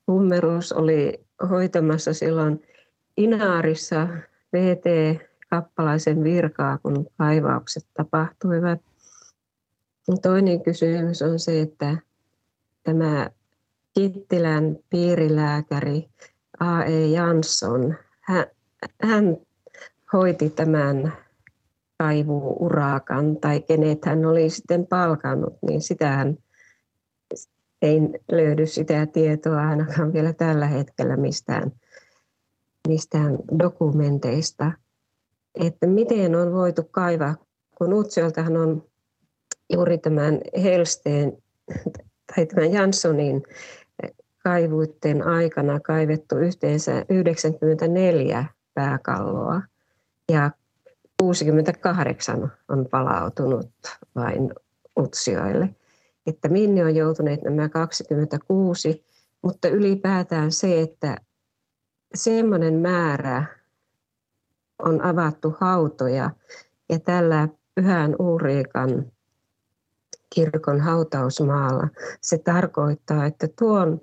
kummerus 0.05 0.71
oli 0.71 1.25
hoitamassa 1.49 2.13
silloin 2.13 2.61
Inaarissa 3.17 4.07
VT 4.53 4.83
kappalaisen 5.49 6.23
virkaa, 6.23 6.77
kun 6.77 7.05
kaivaukset 7.17 7.85
tapahtuivat. 7.93 8.79
Toinen 10.21 10.63
kysymys 10.63 11.21
on 11.21 11.39
se, 11.39 11.61
että 11.61 11.97
tämä 12.83 13.29
Kittilän 13.93 14.77
piirilääkäri 14.89 16.09
A.E. 16.59 17.05
Jansson, 17.05 17.95
hän, 18.21 18.45
hän 19.01 19.37
hoiti 20.13 20.49
tämän 20.49 21.13
kaivuurakan 21.99 23.37
tai 23.37 23.61
kenet 23.61 24.05
hän 24.05 24.25
oli 24.25 24.49
sitten 24.49 24.87
palkannut, 24.87 25.57
niin 25.67 25.81
sitähän 25.81 26.37
ei 27.81 27.99
löydy 28.31 28.65
sitä 28.65 29.05
tietoa 29.05 29.67
ainakaan 29.67 30.13
vielä 30.13 30.33
tällä 30.33 30.67
hetkellä 30.67 31.17
mistään, 31.17 31.71
mistään 32.87 33.37
dokumenteista. 33.59 34.71
Että 35.55 35.87
miten 35.87 36.35
on 36.35 36.53
voitu 36.53 36.83
kaivaa, 36.91 37.35
kun 37.77 37.93
Utsioltahan 37.93 38.57
on 38.57 38.83
juuri 39.73 39.97
tämän 39.97 40.39
Helsteen 40.63 41.37
tai 42.35 42.45
tämän 42.45 42.73
Janssonin 42.73 43.43
kaivuitten 44.43 45.27
aikana 45.27 45.79
kaivettu 45.79 46.37
yhteensä 46.37 47.05
94 47.09 48.45
pääkalloa. 48.73 49.61
Ja 50.31 50.51
68 51.19 52.51
on 52.69 52.87
palautunut 52.91 53.69
vain 54.15 54.53
Utsioille. 54.99 55.69
Että 56.27 56.49
minne 56.49 56.85
on 56.85 56.95
joutuneet 56.95 57.41
nämä 57.41 57.69
26, 57.69 59.05
mutta 59.41 59.67
ylipäätään 59.67 60.51
se, 60.51 60.81
että 60.81 61.17
semmoinen 62.15 62.73
määrä 62.73 63.45
on 64.79 65.01
avattu 65.01 65.55
hautoja 65.59 66.29
ja 66.89 66.99
tällä 66.99 67.47
Pyhän 67.75 68.15
Uuriikan 68.19 69.11
kirkon 70.35 70.81
hautausmaalla 70.81 71.87
se 72.21 72.37
tarkoittaa, 72.37 73.25
että 73.25 73.47
tuon, 73.59 74.01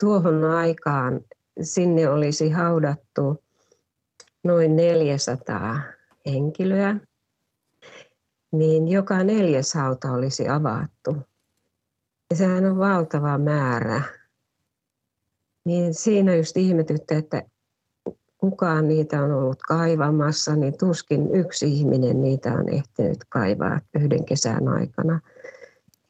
tuohon 0.00 0.44
aikaan 0.44 1.20
sinne 1.62 2.08
olisi 2.08 2.50
haudattu 2.50 3.44
noin 4.44 4.76
400 4.76 5.80
henkilöä, 6.26 6.96
niin 8.52 8.88
joka 8.88 9.24
neljäs 9.24 9.74
hauta 9.74 10.12
olisi 10.12 10.48
avattu. 10.48 11.16
Ja 12.30 12.36
sehän 12.36 12.64
on 12.64 12.78
valtava 12.78 13.38
määrä. 13.38 14.02
Niin 15.64 15.94
siinä 15.94 16.36
just 16.36 16.56
ihmetytte, 16.56 17.16
että 17.16 17.42
kukaan 18.38 18.88
niitä 18.88 19.22
on 19.22 19.32
ollut 19.32 19.62
kaivamassa, 19.62 20.56
niin 20.56 20.78
tuskin 20.78 21.34
yksi 21.34 21.72
ihminen 21.72 22.22
niitä 22.22 22.52
on 22.52 22.68
ehtinyt 22.68 23.18
kaivaa 23.28 23.80
yhden 23.94 24.24
kesän 24.24 24.68
aikana. 24.68 25.20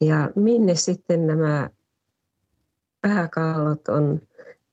Ja 0.01 0.31
minne 0.35 0.75
sitten 0.75 1.27
nämä 1.27 1.69
pääkallot 3.01 3.87
on, 3.87 4.21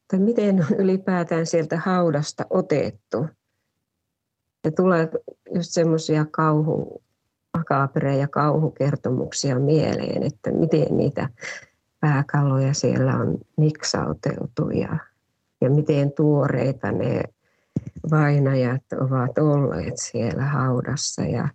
tai 0.08 0.18
miten 0.18 0.66
on 0.70 0.76
ylipäätään 0.78 1.46
sieltä 1.46 1.76
haudasta 1.78 2.46
otettu. 2.50 3.26
Ja 4.68 4.72
tulee 4.72 5.08
just 5.54 5.70
semmoisia 5.70 6.26
kauhu, 6.30 7.02
ja 8.18 8.28
kauhukertomuksia 8.28 9.58
mieleen, 9.58 10.22
että 10.22 10.50
miten 10.50 10.96
niitä 10.96 11.28
pääkalloja 12.00 12.74
siellä 12.74 13.16
on 13.16 13.38
niksauteltu 13.56 14.70
ja, 14.70 14.98
ja 15.60 15.70
miten 15.70 16.12
tuoreita 16.12 16.92
ne 16.92 17.22
vainajat 18.10 18.82
ovat 19.00 19.38
olleet 19.38 19.94
siellä 19.96 20.44
haudassa. 20.44 21.22
Ja, 21.22 21.48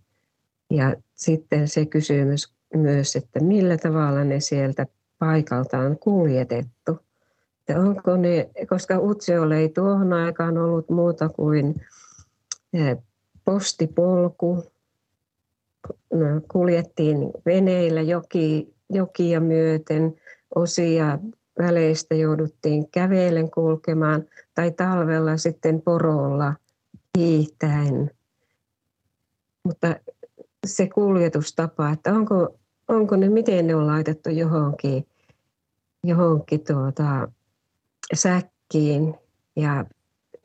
ja 0.70 0.96
sitten 1.15 1.67
se 1.67 1.86
kysymys 1.86 2.53
myös, 2.75 3.15
että 3.15 3.39
millä 3.39 3.77
tavalla 3.77 4.24
ne 4.24 4.39
sieltä 4.39 4.86
paikalta 5.20 5.79
on 5.79 6.00
kuljetettu. 6.00 7.00
Että 7.60 7.82
onko 7.82 8.17
ne, 8.17 8.50
koska 8.70 9.00
Utsjoelle 9.00 9.58
ei 9.58 9.70
tuohon 9.70 10.13
aikaan 10.13 10.58
ollut 10.58 10.89
muuta 10.89 11.29
kuin 11.29 11.75
postipolku. 13.46 14.63
No, 16.13 16.42
kuljettiin 16.51 17.18
veneillä 17.46 18.01
joki, 18.01 18.74
jokia 18.89 19.39
myöten, 19.39 20.15
osia 20.56 21.20
väleistä 21.60 22.15
jouduttiin 22.15 22.89
kävelen 22.89 23.51
kulkemaan 23.51 24.25
tai 24.56 24.72
talvella 24.72 25.38
sitten 25.38 25.82
porolla 25.82 26.53
hiihtäen. 27.18 28.12
Mutta 29.63 29.96
se 30.65 30.88
kuljetustapa, 30.88 31.89
että 31.89 32.13
onko, 32.13 32.60
onko 32.88 33.15
ne, 33.15 33.30
miten 33.30 33.68
ne 33.68 33.75
on 33.75 33.88
laitettu 33.88 34.30
johonkin, 34.30 35.08
johonkin 36.03 36.63
tuota, 36.63 37.32
säkkiin 38.13 39.15
ja 39.56 39.86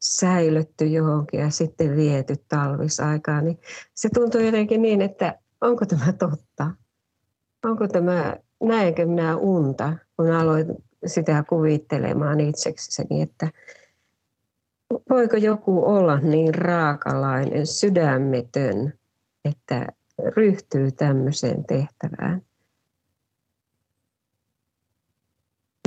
säilytty 0.01 0.87
johonkin 0.87 1.41
ja 1.41 1.51
sitten 1.51 1.97
viety 1.97 2.35
talvisaikaan, 2.49 3.45
niin 3.45 3.59
se 3.95 4.09
tuntuu 4.15 4.41
jotenkin 4.41 4.83
niin, 4.83 5.03
että 5.03 5.39
onko 5.61 5.87
tämä 5.87 6.13
totta? 6.13 6.71
Onko 7.65 7.89
tämä, 7.89 8.37
näenkö 8.63 9.07
minä 9.07 9.37
unta, 9.37 9.97
kun 10.17 10.31
aloin 10.31 10.67
sitä 11.07 11.45
kuvittelemaan 11.49 12.41
itsekseni, 12.41 13.23
että 13.23 13.51
voiko 15.11 15.37
joku 15.37 15.85
olla 15.85 16.21
niin 16.21 16.55
raakalainen, 16.55 17.67
sydämetön, 17.67 18.93
että 19.45 19.87
ryhtyy 20.37 20.93
tämmöiseen 20.93 21.65
tehtävään. 21.65 22.43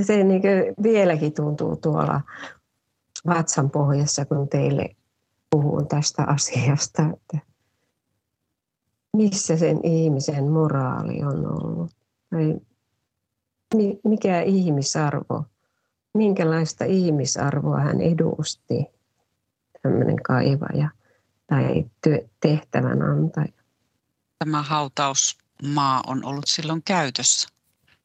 Se 0.01 0.23
niin 0.23 0.41
vieläkin 0.83 1.33
tuntuu 1.33 1.75
tuolla 1.75 2.21
vatsan 3.27 3.69
pohjassa, 3.69 4.25
kun 4.25 4.49
teille 4.49 4.95
puhun 5.49 5.87
tästä 5.87 6.23
asiasta, 6.23 7.03
että 7.13 7.37
missä 9.17 9.57
sen 9.57 9.79
ihmisen 9.85 10.51
moraali 10.51 11.23
on 11.23 11.63
ollut. 11.63 11.91
Tai 12.29 12.59
mikä 14.03 14.41
ihmisarvo, 14.41 15.45
minkälaista 16.13 16.85
ihmisarvoa 16.85 17.79
hän 17.79 18.01
edusti, 18.01 18.85
tämmöinen 19.81 20.23
kaivaja 20.23 20.89
tai 21.47 21.85
tehtävän 22.39 23.01
antaja. 23.01 23.53
Tämä 24.39 24.61
hautausmaa 24.61 26.03
on 26.07 26.25
ollut 26.25 26.47
silloin 26.47 26.83
käytössä, 26.83 27.49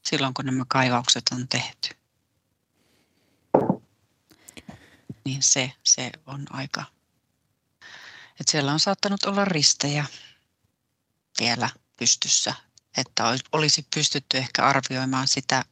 silloin 0.05 0.35
kun 0.35 0.45
nämä 0.45 0.65
kaivaukset 0.69 1.23
on 1.33 1.49
tehty. 1.49 1.89
Niin 5.27 5.43
se, 5.43 5.73
se 5.83 6.11
on 6.27 6.47
aika, 6.51 6.85
että 8.41 8.51
siellä 8.51 8.73
on 8.73 8.81
saattanut 8.81 9.25
olla 9.25 9.45
ristejä 9.45 10.05
vielä 11.41 11.71
pystyssä 11.99 12.55
että 12.97 13.25
olisi 13.53 13.87
pystytty 13.95 14.37
ehkä 14.37 14.67
arvioimaan 14.67 15.29
sitä, 15.29 15.65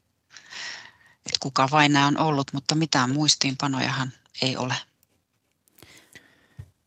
että 1.27 1.39
kuka 1.41 1.69
vain 1.71 1.93
nämä 1.93 2.07
on 2.07 2.19
ollut, 2.19 2.47
mutta 2.53 2.75
mitään 2.75 3.11
muistiinpanojahan 3.11 4.13
ei 4.43 4.57
ole. 4.57 4.75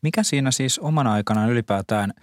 Mikä 0.02 0.22
siinä 0.22 0.50
siis 0.50 0.78
omana 0.78 1.12
aikanaan 1.12 1.50
ylipäätään 1.50 2.14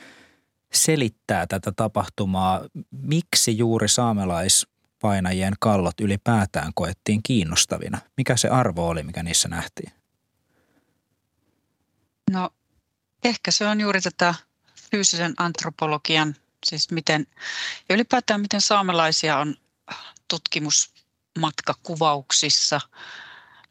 selittää 0.74 1.48
tätä 1.48 1.72
tapahtumaa? 1.72 2.62
Miksi 2.92 3.58
juuri 3.58 3.88
saamelaispainajien 3.88 5.54
kallot 5.60 6.00
ylipäätään 6.02 6.72
koettiin 6.76 7.24
kiinnostavina? 7.24 7.98
Mikä 8.18 8.38
se 8.38 8.50
arvo 8.50 8.88
oli, 8.88 9.04
mikä 9.04 9.24
niissä 9.24 9.50
nähtiin? 9.50 9.92
No 12.32 12.50
ehkä 13.24 13.52
se 13.52 13.68
on 13.68 13.82
juuri 13.82 14.02
tätä 14.02 14.36
fyysisen 14.92 15.34
antropologian 15.38 16.36
Siis 16.66 16.92
miten, 16.92 17.28
ja 17.90 17.96
ylipäätään 17.96 18.42
miten 18.42 18.62
saamelaisia 18.62 19.38
on 19.38 19.56
tutkimusmatkakuvauksissa, 20.28 22.82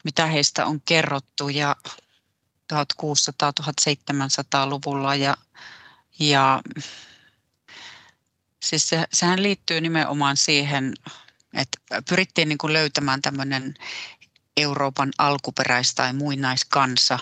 mitä 0.03 0.25
heistä 0.25 0.65
on 0.65 0.81
kerrottu 0.81 1.49
ja 1.49 1.75
1600-1700-luvulla 2.73 5.15
ja, 5.15 5.37
ja 6.19 6.61
siis 8.63 8.89
se, 8.89 9.05
sehän 9.13 9.43
liittyy 9.43 9.81
nimenomaan 9.81 10.37
siihen, 10.37 10.93
että 11.53 11.77
pyrittiin 12.09 12.49
niin 12.49 12.57
kuin 12.57 12.73
löytämään 12.73 13.21
tämmöinen 13.21 13.73
Euroopan 14.57 15.11
alkuperäis- 15.17 15.95
tai 15.95 16.13
muinaiskansa 16.13 17.19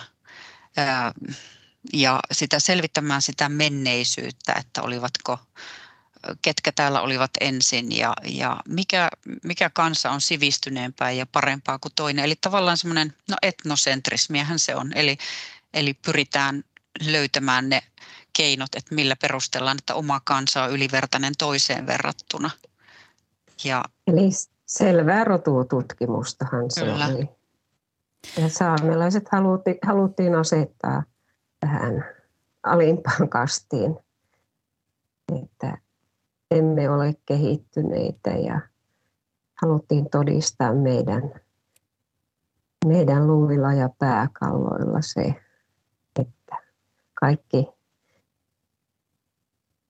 ja 1.92 2.20
sitä 2.32 2.60
selvittämään 2.60 3.22
sitä 3.22 3.48
menneisyyttä, 3.48 4.52
että 4.60 4.82
olivatko, 4.82 5.38
ketkä 6.42 6.72
täällä 6.72 7.00
olivat 7.00 7.30
ensin 7.40 7.96
ja, 7.96 8.14
ja 8.24 8.60
mikä, 8.68 9.10
mikä 9.42 9.70
kansa 9.70 10.10
on 10.10 10.20
sivistyneempää 10.20 11.10
ja 11.10 11.26
parempaa 11.26 11.78
kuin 11.78 11.92
toinen. 11.96 12.24
Eli 12.24 12.36
tavallaan 12.40 12.76
semmoinen, 12.76 13.14
no 13.28 13.36
etnosentrismiähän 13.42 14.58
se 14.58 14.76
on, 14.76 14.92
eli, 14.94 15.18
eli 15.74 15.94
pyritään 15.94 16.64
löytämään 17.00 17.68
ne 17.68 17.82
keinot, 18.32 18.74
että 18.74 18.94
millä 18.94 19.16
perustellaan, 19.16 19.78
että 19.78 19.94
oma 19.94 20.20
kansa 20.24 20.64
on 20.64 20.70
ylivertainen 20.70 21.32
toiseen 21.38 21.86
verrattuna. 21.86 22.50
Ja, 23.64 23.84
Eli 24.06 24.30
selvää 24.66 25.24
rotututkimustahan 25.24 26.70
se 26.70 26.80
kyllä. 26.80 27.06
oli. 27.06 27.28
Ja 28.42 28.48
saamelaiset 28.48 29.28
haluttiin, 29.32 29.78
haluttiin 29.86 30.34
asettaa 30.34 31.02
tähän 31.60 32.04
alimpaan 32.62 33.28
kastiin, 33.28 33.98
että 35.42 35.78
emme 36.50 36.90
ole 36.90 37.14
kehittyneitä 37.26 38.30
ja 38.30 38.60
haluttiin 39.62 40.10
todistaa 40.10 40.74
meidän, 40.74 41.40
meidän 42.86 43.26
luilla 43.26 43.72
ja 43.72 43.88
pääkalloilla 43.98 45.00
se, 45.00 45.34
että 46.20 46.56
kaikki, 47.14 47.68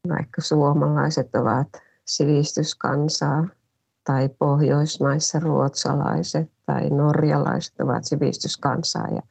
vaikka 0.08 0.42
suomalaiset 0.42 1.34
ovat 1.34 1.68
sivistyskansaa 2.04 3.48
tai 4.04 4.28
Pohjoismaissa 4.28 5.40
ruotsalaiset 5.40 6.53
tai 6.66 6.90
norjalaiset 6.90 7.80
ovat 7.80 8.04
sivistyskansaa 8.04 9.08
ja 9.14 9.22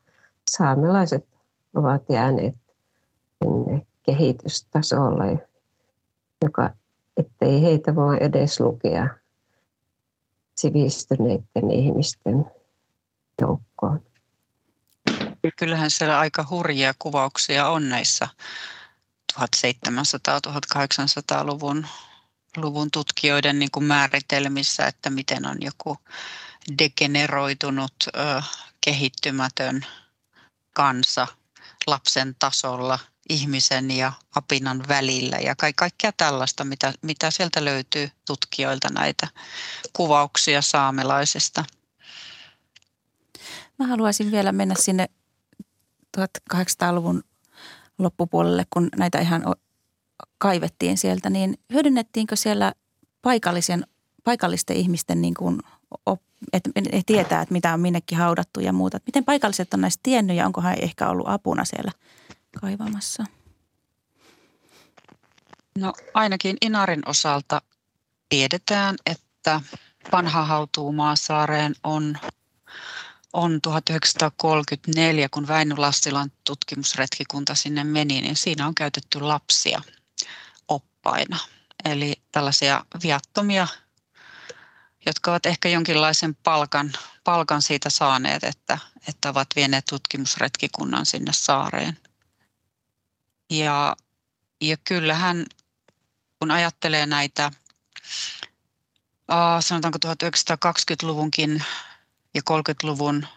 saamelaiset 0.49 1.27
ovat 1.73 2.03
jääneet 2.09 2.55
sinne 3.43 3.87
kehitystasolle, 4.03 5.47
joka, 6.43 6.69
ettei 7.17 7.61
heitä 7.61 7.95
voi 7.95 8.17
edes 8.19 8.59
lukea 8.59 9.07
sivistyneiden 10.55 11.71
ihmisten 11.71 12.45
joukkoon. 13.41 14.05
Kyllähän 15.59 15.91
siellä 15.91 16.19
aika 16.19 16.45
hurjia 16.49 16.93
kuvauksia 16.99 17.67
on 17.67 17.89
näissä 17.89 18.27
1700-1800-luvun 19.39 21.85
luvun 22.57 22.91
tutkijoiden 22.91 23.59
niin 23.59 23.71
kuin 23.71 23.83
määritelmissä, 23.83 24.87
että 24.87 25.09
miten 25.09 25.47
on 25.47 25.57
joku 25.61 25.97
degeneroitunut, 26.79 27.95
kehittymätön 28.81 29.85
kansa– 30.73 31.27
lapsen 31.87 32.35
tasolla, 32.39 32.99
ihmisen 33.29 33.91
ja 33.91 34.11
apinan 34.35 34.83
välillä 34.87 35.37
ja 35.37 35.55
ka- 35.55 35.73
kaikkea 35.75 36.11
tällaista, 36.11 36.63
mitä, 36.63 36.93
mitä 37.01 37.31
sieltä 37.31 37.65
löytyy 37.65 38.09
tutkijoilta 38.27 38.89
näitä 38.89 39.27
kuvauksia 39.93 40.61
saamelaisesta. 40.61 41.65
Mä 43.79 43.87
haluaisin 43.87 44.31
vielä 44.31 44.51
mennä 44.51 44.75
sinne 44.79 45.09
1800-luvun 46.17 47.23
loppupuolelle, 47.97 48.65
kun 48.69 48.89
näitä 48.95 49.19
ihan 49.19 49.43
kaivettiin 50.37 50.97
sieltä, 50.97 51.29
niin 51.29 51.57
hyödynnettiinkö 51.73 52.35
siellä 52.35 52.73
paikallisen, 53.21 53.87
paikallisten 54.23 54.77
ihmisten 54.77 55.21
niin 55.21 55.33
kuin, 55.33 55.59
että 56.53 56.69
he 56.93 57.01
tietää, 57.05 57.41
että 57.41 57.53
mitä 57.53 57.73
on 57.73 57.79
minnekin 57.79 58.17
haudattu 58.17 58.59
ja 58.59 58.73
muuta. 58.73 58.97
Että 58.97 59.07
miten 59.07 59.25
paikalliset 59.25 59.73
on 59.73 59.81
näistä 59.81 59.99
tiennyt 60.03 60.37
ja 60.37 60.45
onko 60.45 60.61
he 60.61 60.73
ehkä 60.81 61.09
ollut 61.09 61.27
apuna 61.29 61.65
siellä 61.65 61.91
kaivamassa? 62.61 63.23
No 65.77 65.93
ainakin 66.13 66.57
Inarin 66.61 67.09
osalta 67.09 67.61
tiedetään, 68.29 68.95
että 69.05 69.61
vanha 70.11 70.45
hautuumaasaareen 70.45 71.75
on 71.83 72.17
on 73.33 73.61
1934, 73.61 75.29
kun 75.29 75.47
Väinö 75.47 75.75
Lassilan 75.77 76.31
tutkimusretkikunta 76.43 77.55
sinne 77.55 77.83
meni, 77.83 78.21
niin 78.21 78.35
siinä 78.35 78.67
on 78.67 78.75
käytetty 78.75 79.21
lapsia 79.21 79.81
oppaina. 80.67 81.39
Eli 81.85 82.15
tällaisia 82.31 82.85
viattomia, 83.03 83.67
jotka 85.05 85.31
ovat 85.31 85.45
ehkä 85.45 85.69
jonkinlaisen 85.69 86.35
palkan, 86.35 86.93
palkan 87.23 87.61
siitä 87.61 87.89
saaneet, 87.89 88.43
että, 88.43 88.77
että 89.07 89.29
ovat 89.29 89.47
vieneet 89.55 89.85
tutkimusretkikunnan 89.85 91.05
sinne 91.05 91.33
saareen. 91.33 91.99
Ja, 93.49 93.95
ja 94.61 94.77
kyllähän, 94.77 95.45
kun 96.39 96.51
ajattelee 96.51 97.05
näitä, 97.05 97.51
sanotaanko 99.59 99.99
1920-luvunkin 100.05 101.63
ja 102.33 102.41
30-luvun, 102.51 103.27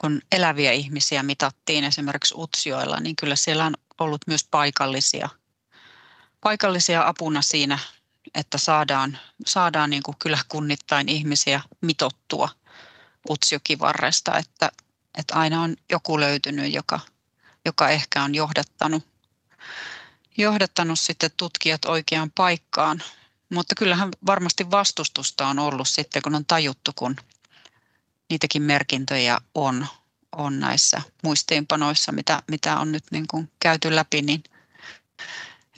kun 0.00 0.22
eläviä 0.32 0.72
ihmisiä 0.72 1.22
mitattiin 1.22 1.84
esimerkiksi 1.84 2.34
Utsioilla, 2.36 3.00
niin 3.00 3.16
kyllä 3.16 3.36
siellä 3.36 3.66
on 3.66 3.74
ollut 4.00 4.20
myös 4.26 4.44
paikallisia, 4.50 5.28
paikallisia 6.40 7.08
apuna 7.08 7.42
siinä, 7.42 7.78
että 8.34 8.58
saadaan, 8.58 9.18
saadaan 9.46 9.90
niin 9.90 10.02
kuin 10.02 10.16
kyläkunnittain 10.18 11.08
ihmisiä 11.08 11.60
mitottua 11.80 12.48
Utsiokivarresta, 13.30 14.38
että, 14.38 14.72
että 15.18 15.34
aina 15.34 15.62
on 15.62 15.76
joku 15.90 16.20
löytynyt, 16.20 16.74
joka, 16.74 17.00
joka 17.64 17.88
ehkä 17.88 18.22
on 18.22 18.34
johdattanut, 18.34 19.06
johdattanut 20.36 20.98
sitten 20.98 21.30
tutkijat 21.36 21.84
oikeaan 21.84 22.30
paikkaan. 22.30 23.02
Mutta 23.54 23.74
kyllähän 23.74 24.08
varmasti 24.26 24.70
vastustusta 24.70 25.46
on 25.46 25.58
ollut 25.58 25.88
sitten, 25.88 26.22
kun 26.22 26.34
on 26.34 26.46
tajuttu, 26.46 26.92
kun 26.96 27.16
niitäkin 28.30 28.62
merkintöjä 28.62 29.38
on, 29.54 29.86
on 30.32 30.60
näissä 30.60 31.02
muistiinpanoissa, 31.22 32.12
mitä, 32.12 32.42
mitä 32.50 32.78
on 32.78 32.92
nyt 32.92 33.04
niin 33.10 33.28
kuin 33.28 33.50
käyty 33.60 33.96
läpi, 33.96 34.22
niin 34.22 34.42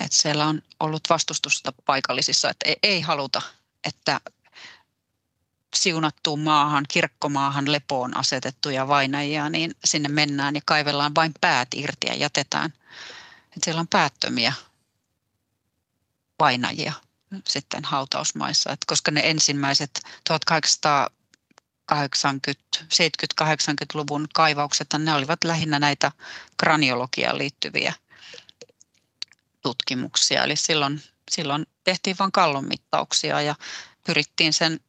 että 0.05 0.17
siellä 0.17 0.47
on 0.47 0.63
ollut 0.81 1.03
vastustusta 1.11 1.73
paikallisissa, 1.87 2.51
että 2.51 2.69
ei, 2.69 2.77
ei 2.83 3.01
haluta, 3.01 3.43
että 3.85 4.21
siunattuun 5.77 6.41
maahan, 6.41 6.85
kirkkomaahan 6.89 7.73
lepoon 7.73 8.17
asetettuja 8.17 8.89
vainajia, 8.89 9.51
niin 9.51 9.75
sinne 9.85 10.09
mennään 10.09 10.55
ja 10.55 10.61
kaivellaan 10.67 11.15
vain 11.15 11.35
päät 11.41 11.69
irti 11.75 12.07
ja 12.07 12.15
jätetään. 12.15 12.73
Että 13.45 13.65
siellä 13.65 13.81
on 13.81 13.89
päättömiä 13.89 14.53
vainajia 16.41 16.93
sitten 17.49 17.85
hautausmaissa, 17.85 18.73
että 18.73 18.85
koska 18.87 19.11
ne 19.11 19.21
ensimmäiset 19.25 20.01
1800 20.25 21.09
70, 22.89 23.45
80-luvun 23.45 24.29
kaivaukset, 24.35 24.89
ne 24.99 25.15
olivat 25.15 25.45
lähinnä 25.45 25.79
näitä 25.79 26.13
kraniologiaan 26.57 27.39
liittyviä 27.39 27.95
tutkimuksia. 29.63 30.45
Eli 30.45 30.57
silloin, 30.57 31.01
silloin 31.31 31.67
tehtiin 31.85 32.17
vain 32.19 32.33
kallonmittauksia 32.33 33.41
ja 33.41 33.55
pyrittiin 34.07 34.53
sen 34.53 34.81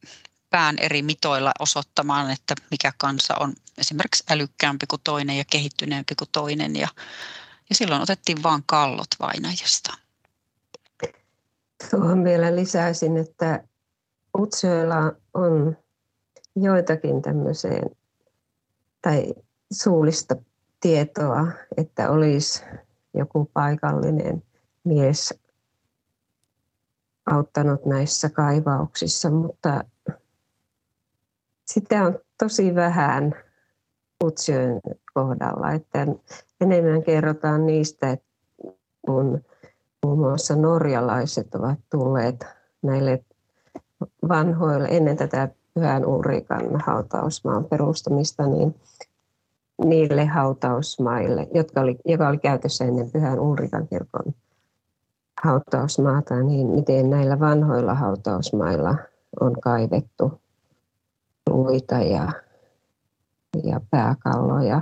pään 0.50 0.78
eri 0.78 1.02
mitoilla 1.02 1.52
osoittamaan, 1.58 2.30
että 2.30 2.54
mikä 2.70 2.92
kansa 2.98 3.34
on 3.40 3.52
esimerkiksi 3.78 4.24
älykkäämpi 4.30 4.86
kuin 4.86 5.00
toinen 5.04 5.38
ja 5.38 5.44
kehittyneempi 5.50 6.14
kuin 6.14 6.28
toinen. 6.32 6.76
Ja, 6.76 6.88
ja 7.68 7.74
silloin 7.74 8.02
otettiin 8.02 8.42
vain 8.42 8.62
kallot 8.66 9.10
vainajasta. 9.20 9.92
Tuohon 11.90 12.24
vielä 12.24 12.56
lisäisin, 12.56 13.16
että 13.16 13.64
Utsjoella 14.38 15.12
on 15.34 15.76
joitakin 16.56 17.22
tämmöiseen 17.22 17.90
tai 19.02 19.34
suullista 19.72 20.36
tietoa, 20.80 21.46
että 21.76 22.10
olisi 22.10 22.64
joku 23.14 23.50
paikallinen 23.52 24.42
mies 24.84 25.34
auttanut 27.26 27.86
näissä 27.86 28.30
kaivauksissa, 28.30 29.30
mutta 29.30 29.84
sitä 31.66 32.02
on 32.06 32.18
tosi 32.38 32.74
vähän 32.74 33.34
Utsjoen 34.24 34.80
kohdalla, 35.14 35.72
että 35.72 36.06
enemmän 36.60 37.02
kerrotaan 37.02 37.66
niistä, 37.66 38.10
että 38.10 38.26
kun 39.06 39.44
muun 40.04 40.18
muassa 40.18 40.56
norjalaiset 40.56 41.54
ovat 41.54 41.78
tulleet 41.90 42.46
näille 42.82 43.24
vanhoille 44.28 44.88
ennen 44.90 45.16
tätä 45.16 45.48
Pyhän 45.74 46.06
Ulrikan 46.06 46.80
hautausmaan 46.86 47.64
perustamista, 47.64 48.46
niin 48.46 48.74
niille 49.84 50.26
hautausmaille, 50.26 51.48
jotka 51.54 51.80
oli, 51.80 51.98
joka 52.04 52.28
oli 52.28 52.38
käytössä 52.38 52.84
ennen 52.84 53.10
Pyhän 53.10 53.40
Ulrikan 53.40 53.88
kirkon 53.88 54.34
hautausmaata, 55.42 56.42
niin 56.42 56.66
miten 56.66 57.10
näillä 57.10 57.40
vanhoilla 57.40 57.94
hautausmailla 57.94 58.94
on 59.40 59.60
kaivettu 59.60 60.40
luita 61.50 61.94
ja, 61.94 62.32
ja 63.64 63.80
pääkalloja. 63.90 64.80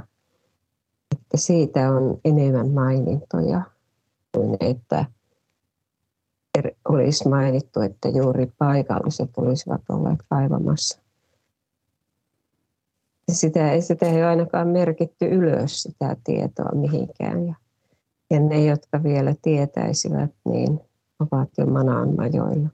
Että 1.13 1.37
siitä 1.37 1.91
on 1.91 2.21
enemmän 2.25 2.71
mainintoja 2.71 3.63
kuin 4.35 4.57
että 4.61 5.05
olisi 6.89 7.29
mainittu, 7.29 7.81
että 7.81 8.09
juuri 8.09 8.53
paikalliset 8.59 9.31
olisivat 9.37 9.81
olleet 9.89 10.19
kaivamassa. 10.29 11.01
Sitä, 13.33 13.81
sitä 13.81 14.07
ei 14.07 14.23
ainakaan 14.23 14.69
merkitty 14.69 15.27
ylös 15.27 15.83
sitä 15.83 16.17
tietoa 16.25 16.71
mihinkään. 16.75 17.47
Ja, 17.47 17.55
ja 18.31 18.41
ne, 18.41 18.65
jotka 18.65 19.03
vielä 19.03 19.35
tietäisivät, 19.43 20.31
niin 20.45 20.81
ovat 21.21 21.51
jo 21.59 21.67
manaan 21.67 22.17
majoilla. 22.17 22.69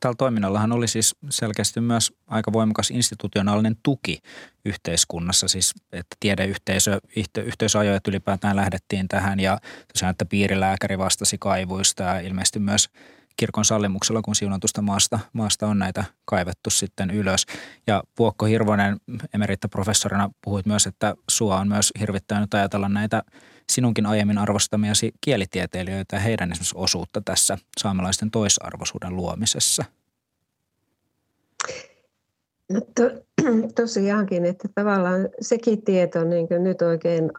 Tällä 0.00 0.14
toiminnallahan 0.18 0.72
oli 0.72 0.88
siis 0.88 1.16
selkeästi 1.30 1.80
myös 1.80 2.12
aika 2.26 2.52
voimakas 2.52 2.90
institutionaalinen 2.90 3.76
tuki 3.82 4.18
yhteiskunnassa, 4.64 5.48
siis 5.48 5.74
että 5.92 6.16
tiedeyhteisö, 6.20 7.00
yhteisöajojat 7.44 8.08
ylipäätään 8.08 8.56
lähdettiin 8.56 9.08
tähän 9.08 9.40
ja 9.40 9.58
tosiaan, 9.92 10.10
että 10.10 10.24
piirilääkäri 10.24 10.98
vastasi 10.98 11.38
kaivuista 11.38 12.02
ja 12.02 12.20
ilmeisesti 12.20 12.58
myös 12.58 12.88
kirkon 13.36 13.64
sallimuksella, 13.64 14.22
kun 14.22 14.34
siunatusta 14.34 14.82
maasta, 14.82 15.18
maasta 15.32 15.66
on 15.66 15.78
näitä 15.78 16.04
kaivettu 16.24 16.70
sitten 16.70 17.10
ylös. 17.10 17.46
Ja 17.86 18.02
Vuokko 18.18 18.46
Hirvonen 18.46 18.96
professorina 19.70 20.30
puhuit 20.44 20.66
myös, 20.66 20.86
että 20.86 21.14
sua 21.30 21.58
on 21.58 21.68
myös 21.68 21.92
hirvittänyt 22.00 22.54
ajatella 22.54 22.88
näitä 22.88 23.22
sinunkin 23.70 24.06
aiemmin 24.06 24.38
arvostamiasi 24.38 25.12
kielitieteilijöitä 25.20 26.16
ja 26.16 26.20
heidän 26.20 26.52
esimerkiksi 26.52 26.74
osuutta 26.78 27.22
tässä 27.24 27.58
saamelaisten 27.78 28.30
toisarvoisuuden 28.30 29.16
luomisessa? 29.16 29.84
No 32.72 32.80
to, 32.80 33.02
tosiaankin, 33.82 34.44
että 34.44 34.68
tavallaan 34.74 35.28
sekin 35.40 35.82
tieto 35.82 36.24
niin 36.24 36.46
nyt 36.58 36.82
oikein 36.82 37.30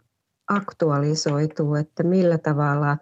aktualisoituu, 0.48 1.74
että 1.74 2.02
millä 2.02 2.38
tavalla 2.38 2.96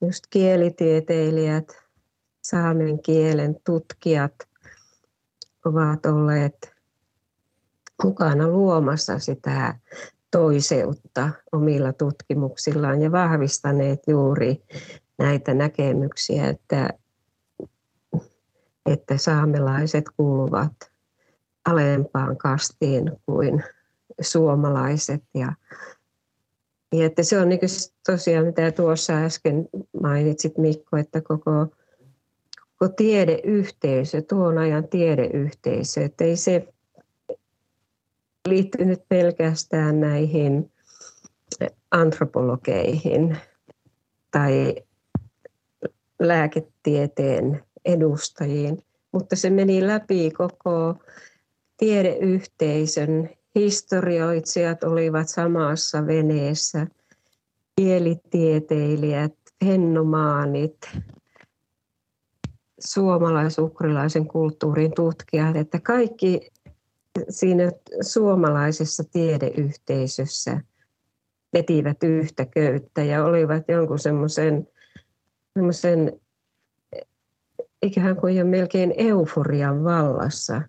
just 0.00 0.24
kielitieteilijät, 0.30 1.85
saamen 2.50 3.02
kielen 3.02 3.56
tutkijat 3.64 4.34
ovat 5.64 6.06
olleet 6.06 6.72
mukana 8.04 8.48
luomassa 8.48 9.18
sitä 9.18 9.74
toiseutta 10.30 11.30
omilla 11.52 11.92
tutkimuksillaan 11.92 13.02
ja 13.02 13.12
vahvistaneet 13.12 14.00
juuri 14.06 14.62
näitä 15.18 15.54
näkemyksiä, 15.54 16.48
että, 16.48 16.90
että 18.86 19.16
saamelaiset 19.16 20.04
kuuluvat 20.16 20.72
alempaan 21.64 22.36
kastiin 22.36 23.12
kuin 23.26 23.64
suomalaiset. 24.20 25.22
Ja 25.34 25.52
Ja 26.92 27.06
että 27.06 27.22
se 27.22 27.40
on 27.40 27.48
niin 27.48 27.60
tosiaan, 28.06 28.46
mitä 28.46 28.72
tuossa 28.72 29.12
äsken 29.12 29.68
mainitsit 30.02 30.58
Mikko, 30.58 30.96
että 30.96 31.20
koko, 31.20 31.66
koko 32.78 32.92
tiedeyhteisö, 32.96 34.22
tuon 34.22 34.58
ajan 34.58 34.88
tiedeyhteisö, 34.88 36.04
että 36.04 36.24
ei 36.24 36.36
se 36.36 36.68
liittynyt 38.48 39.02
pelkästään 39.08 40.00
näihin 40.00 40.72
antropologeihin 41.90 43.36
tai 44.30 44.74
lääketieteen 46.18 47.64
edustajiin, 47.84 48.82
mutta 49.12 49.36
se 49.36 49.50
meni 49.50 49.86
läpi 49.86 50.30
koko 50.30 50.94
tiedeyhteisön. 51.76 53.30
Historioitsijat 53.54 54.84
olivat 54.84 55.28
samassa 55.28 56.06
veneessä, 56.06 56.86
kielitieteilijät, 57.76 59.34
fennomaanit, 59.64 60.76
suomalais-ukrilaisen 62.80 64.28
kulttuurin 64.28 64.92
tutkijat, 64.94 65.56
että 65.56 65.80
kaikki 65.80 66.50
siinä 67.28 67.72
suomalaisessa 68.00 69.04
tiedeyhteisössä 69.12 70.60
vetivät 71.52 72.02
yhtä 72.02 72.46
köyttä 72.46 73.02
ja 73.02 73.24
olivat 73.24 73.64
jonkun 73.68 73.98
semmoisen 73.98 74.68
semmoisen 75.54 76.20
ikään 77.82 78.16
kuin 78.16 78.36
jo 78.36 78.44
melkein 78.44 78.94
euforian 78.96 79.84
vallassa, 79.84 80.62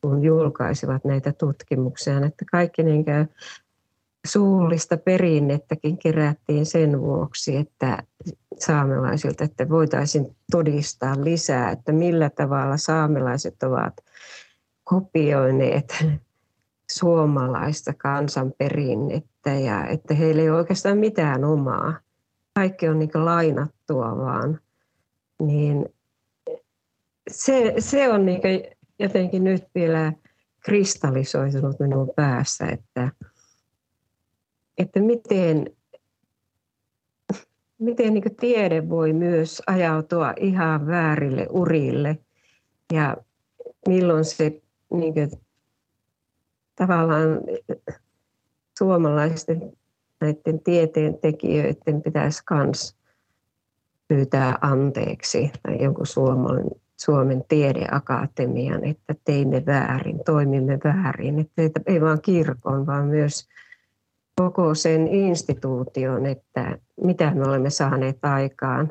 kun 0.00 0.22
julkaisivat 0.24 1.04
näitä 1.04 1.32
tutkimuksia, 1.32 2.16
että 2.26 2.44
kaikki 2.50 2.82
niin 2.82 3.04
suullista 4.26 4.96
perinnettäkin 4.96 5.98
kerättiin 5.98 6.66
sen 6.66 7.00
vuoksi, 7.00 7.56
että 7.56 8.02
saamelaisilta, 8.58 9.44
että 9.44 9.68
voitaisiin 9.68 10.36
todistaa 10.50 11.24
lisää, 11.24 11.70
että 11.70 11.92
millä 11.92 12.30
tavalla 12.30 12.76
saamelaiset 12.76 13.62
ovat 13.62 13.94
kopioineet 14.84 16.04
suomalaista 16.92 17.92
kansanperinnettä 17.92 19.50
ja 19.50 19.86
että 19.86 20.14
heillä 20.14 20.42
ei 20.42 20.50
ole 20.50 20.58
oikeastaan 20.58 20.98
mitään 20.98 21.44
omaa. 21.44 21.98
Kaikki 22.54 22.88
on 22.88 22.98
niin 22.98 23.10
lainattua 23.14 24.16
vaan. 24.16 24.60
Niin 25.42 25.88
se, 27.30 27.74
se 27.78 28.12
on 28.12 28.26
niin 28.26 28.40
jotenkin 28.98 29.44
nyt 29.44 29.64
vielä 29.74 30.12
kristallisoitunut 30.60 31.80
minun 31.80 32.10
päässä, 32.16 32.66
että, 32.66 33.10
että 34.78 35.00
miten, 35.00 35.66
miten 37.78 38.14
niin 38.14 38.36
tiede 38.40 38.88
voi 38.88 39.12
myös 39.12 39.62
ajautua 39.66 40.34
ihan 40.40 40.86
väärille 40.86 41.46
urille 41.50 42.18
ja 42.92 43.16
milloin 43.88 44.24
se 44.24 44.62
niin 44.90 45.14
kuin, 45.14 45.30
tavallaan 46.76 47.40
suomalaisten 48.78 49.72
näiden 50.20 50.60
tieteen 50.60 51.18
tekijöiden 51.18 52.02
pitäisi 52.02 52.42
myös 52.50 52.96
pyytää 54.08 54.58
anteeksi 54.60 55.52
tai 55.62 55.82
jonkun 55.82 56.06
Suomen, 56.06 56.70
Suomen 56.96 57.44
tiedeakatemian, 57.48 58.84
että 58.84 59.14
teimme 59.24 59.66
väärin, 59.66 60.20
toimimme 60.24 60.78
väärin. 60.84 61.38
Että 61.58 61.80
ei 61.86 62.00
vain 62.00 62.22
kirkon, 62.22 62.86
vaan 62.86 63.06
myös 63.06 63.48
koko 64.36 64.74
sen 64.74 65.08
instituution, 65.08 66.26
että 66.26 66.78
mitä 67.02 67.34
me 67.34 67.44
olemme 67.44 67.70
saaneet 67.70 68.24
aikaan. 68.24 68.90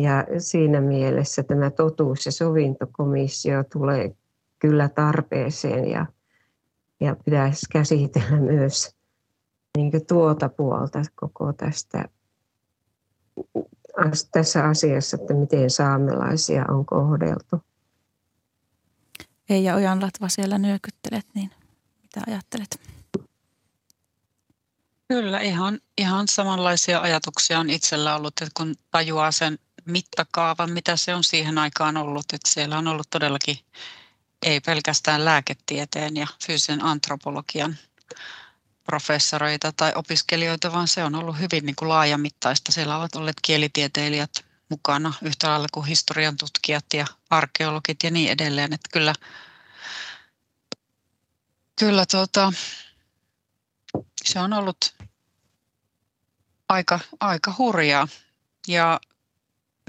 Ja 0.00 0.26
siinä 0.38 0.80
mielessä 0.80 1.42
tämä 1.42 1.70
totuus- 1.70 2.26
ja 2.26 2.32
sovintokomissio 2.32 3.64
tulee 3.72 4.14
kyllä 4.58 4.88
tarpeeseen 4.88 5.88
ja, 5.90 6.06
ja 7.00 7.16
pitäisi 7.24 7.66
käsitellä 7.72 8.40
myös 8.40 8.96
niin 9.76 9.92
tuota 10.08 10.48
puolta 10.48 11.02
koko 11.14 11.52
tästä 11.52 12.08
tässä 14.32 14.64
asiassa, 14.64 15.16
että 15.20 15.34
miten 15.34 15.70
saamelaisia 15.70 16.64
on 16.68 16.86
kohdeltu. 16.86 17.62
Eija 19.50 19.74
Ojanlatva 19.74 20.28
siellä 20.28 20.58
nyökyttelet, 20.58 21.26
niin 21.34 21.50
mitä 22.02 22.20
ajattelet? 22.26 22.80
Kyllä, 25.12 25.40
ihan, 25.40 25.80
ihan 25.98 26.28
samanlaisia 26.28 27.00
ajatuksia 27.00 27.58
on 27.58 27.70
itsellä 27.70 28.16
ollut, 28.16 28.40
että 28.40 28.54
kun 28.56 28.74
tajuaa 28.90 29.32
sen 29.32 29.58
mittakaavan, 29.84 30.72
mitä 30.72 30.96
se 30.96 31.14
on 31.14 31.24
siihen 31.24 31.58
aikaan 31.58 31.96
ollut, 31.96 32.32
että 32.32 32.50
siellä 32.50 32.78
on 32.78 32.88
ollut 32.88 33.10
todellakin 33.10 33.58
ei 34.42 34.60
pelkästään 34.60 35.24
lääketieteen 35.24 36.16
ja 36.16 36.26
fyysisen 36.46 36.84
antropologian 36.84 37.76
professoreita 38.84 39.72
tai 39.72 39.92
opiskelijoita, 39.94 40.72
vaan 40.72 40.88
se 40.88 41.04
on 41.04 41.14
ollut 41.14 41.38
hyvin 41.38 41.66
niin 41.66 41.76
kuin 41.76 41.88
laajamittaista. 41.88 42.72
Siellä 42.72 42.96
ovat 42.96 43.16
olleet 43.16 43.36
kielitieteilijät 43.42 44.44
mukana 44.68 45.12
yhtä 45.22 45.48
lailla 45.48 45.68
kuin 45.72 45.86
historian 45.86 46.36
tutkijat 46.36 46.84
ja 46.94 47.06
arkeologit 47.30 48.02
ja 48.02 48.10
niin 48.10 48.30
edelleen. 48.30 48.72
Että 48.72 48.88
kyllä 48.92 49.14
kyllä 51.78 52.06
tuota, 52.10 52.52
se 54.24 54.40
on 54.40 54.52
ollut 54.52 54.94
aika, 56.68 57.00
aika 57.20 57.54
hurjaa. 57.58 58.08
Ja 58.68 59.00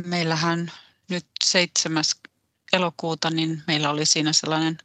meillähän 0.06 0.72
nyt 1.10 1.26
7. 1.44 2.04
elokuuta, 2.74 3.30
niin 3.30 3.64
meillä 3.68 3.90
oli 3.90 4.06
siinä 4.06 4.34
sellainen 4.34 4.78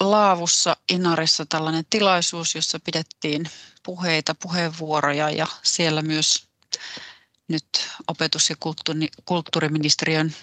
Laavussa 0.00 0.76
Inarissa 0.88 1.46
tällainen 1.46 1.84
tilaisuus, 1.90 2.54
jossa 2.54 2.80
pidettiin 2.80 3.50
puheita, 3.82 4.34
puheenvuoroja 4.34 5.30
ja 5.30 5.46
siellä 5.62 6.02
myös 6.02 6.46
nyt 7.48 7.88
opetus- 8.08 8.50
ja 8.50 8.56
kulttuuriministeriön 9.24 10.34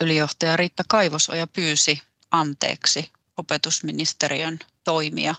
ylijohtaja 0.00 0.56
Riitta 0.56 0.82
Kaivosoja 0.88 1.46
pyysi 1.46 2.02
anteeksi 2.30 3.12
opetusministeriön 3.36 4.58
toimia, 4.84 5.34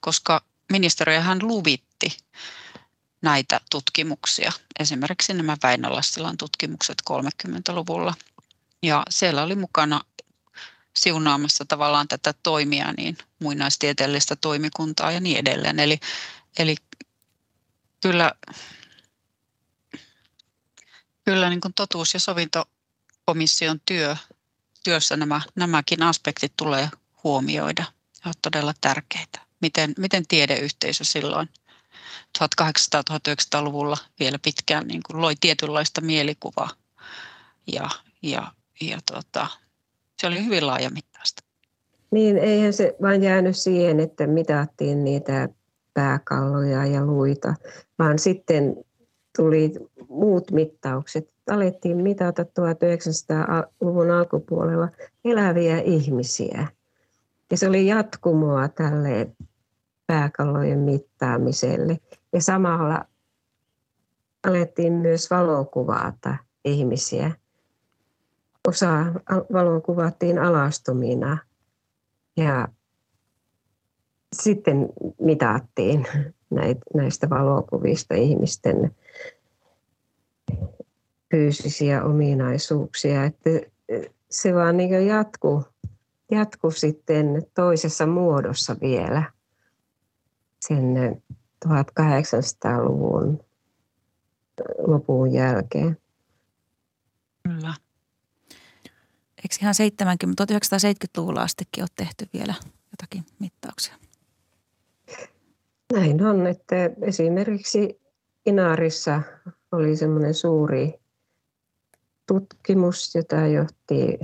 koska 0.00 0.42
ministeriöhän 0.72 1.38
luvitti 1.42 2.16
näitä 3.22 3.60
tutkimuksia, 3.70 4.52
esimerkiksi 4.80 5.34
nämä 5.34 5.56
Väinö 5.62 5.90
Lassilan 5.90 6.36
tutkimukset 6.36 7.02
30-luvulla. 7.10 8.14
Ja 8.82 9.02
siellä 9.10 9.42
oli 9.42 9.54
mukana 9.54 10.00
siunaamassa 10.96 11.64
tavallaan 11.64 12.08
tätä 12.08 12.34
toimia, 12.42 12.92
niin 12.92 13.18
muinaistieteellistä 13.38 14.36
toimikuntaa 14.36 15.12
ja 15.12 15.20
niin 15.20 15.38
edelleen. 15.38 15.80
Eli, 15.80 16.00
eli 16.58 16.76
kyllä, 18.02 18.32
kyllä 21.24 21.48
niin 21.48 21.60
kuin 21.60 21.74
totuus- 21.74 22.14
ja 22.14 22.20
sovintokomission 22.20 23.80
työ, 23.86 24.16
työssä 24.84 25.16
nämä, 25.16 25.40
nämäkin 25.54 26.02
aspektit 26.02 26.52
tulee 26.56 26.88
huomioida 27.24 27.84
ovat 28.28 28.38
todella 28.42 28.72
tärkeitä. 28.80 29.40
Miten, 29.60 29.94
miten 29.98 30.22
tiedeyhteisö 30.28 31.04
silloin 31.04 31.48
1800-1900-luvulla 32.38 33.96
vielä 34.20 34.38
pitkään 34.44 34.86
niin 34.86 35.00
kuin 35.06 35.22
loi 35.22 35.34
tietynlaista 35.40 36.00
mielikuvaa 36.00 36.70
ja, 37.72 37.88
ja, 38.22 38.52
ja 38.80 38.98
tuota, 39.12 39.46
se 40.20 40.26
oli 40.26 40.44
hyvin 40.44 40.66
laajamittaista. 40.66 41.42
Niin, 42.10 42.38
eihän 42.38 42.72
se 42.72 42.96
vain 43.02 43.22
jäänyt 43.22 43.56
siihen, 43.56 44.00
että 44.00 44.26
mitattiin 44.26 45.04
niitä 45.04 45.48
pääkalloja 45.94 46.86
ja 46.86 47.06
luita, 47.06 47.54
vaan 47.98 48.18
sitten 48.18 48.76
tuli 49.36 49.72
muut 50.08 50.50
mittaukset. 50.50 51.30
Alettiin 51.50 51.96
mitata 51.96 52.42
1900-luvun 52.42 54.10
alkupuolella 54.10 54.88
eläviä 55.24 55.80
ihmisiä. 55.80 56.66
Ja 57.50 57.56
se 57.56 57.68
oli 57.68 57.86
jatkumoa 57.86 58.68
tälle 58.68 59.30
pääkallojen 60.06 60.78
mittaamiselle. 60.78 61.98
Ja 62.32 62.42
samalla 62.42 63.04
alettiin 64.46 64.92
myös 64.92 65.30
valokuvata 65.30 66.36
ihmisiä 66.64 67.30
osa 68.68 69.04
valoa 69.52 69.80
kuvattiin 69.80 70.38
alastomina 70.38 71.38
ja 72.36 72.68
sitten 74.32 74.88
mitattiin 75.20 76.06
näistä 76.94 77.30
valokuvista 77.30 78.14
ihmisten 78.14 78.96
fyysisiä 81.30 82.04
ominaisuuksia. 82.04 83.24
Että 83.24 83.50
se 84.30 84.54
vaan 84.54 84.76
niin 84.76 85.06
jatku, 85.06 85.64
jatku 86.30 86.70
sitten 86.70 87.42
toisessa 87.54 88.06
muodossa 88.06 88.76
vielä 88.80 89.32
sen 90.60 91.22
1800-luvun 91.68 93.44
lopun 94.78 95.32
jälkeen. 95.32 95.96
Kyllä. 97.42 97.74
Eikö 99.36 99.54
ihan 99.62 99.74
70, 99.74 100.44
1970-luvulla 100.44 101.42
astikin 101.42 101.82
ole 101.82 101.88
tehty 101.96 102.28
vielä 102.32 102.54
jotakin 102.90 103.24
mittauksia? 103.38 103.94
Näin 105.92 106.26
on, 106.26 106.46
että 106.46 106.90
esimerkiksi 107.02 108.00
Inaarissa 108.46 109.22
oli 109.72 109.96
semmoinen 109.96 110.34
suuri 110.34 110.94
tutkimus, 112.26 113.14
jota 113.14 113.36
johti 113.36 114.18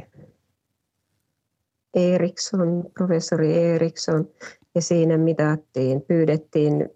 Eriksson, 1.94 2.84
professori 2.94 3.58
Eriksson, 3.58 4.28
ja 4.74 4.82
siinä 4.82 5.18
mitattiin, 5.18 6.02
pyydettiin 6.02 6.90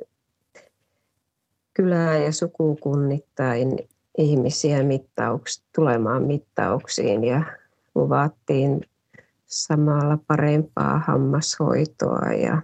kylää 1.74 2.16
ja 2.18 2.32
sukukunnittain 2.32 3.78
ihmisiä 4.18 4.82
mittauks, 4.82 5.64
tulemaan 5.74 6.22
mittauksiin 6.22 7.24
ja 7.24 7.42
luvattiin 7.94 8.80
samalla 9.46 10.18
parempaa 10.26 10.98
hammashoitoa 10.98 12.32
ja 12.32 12.62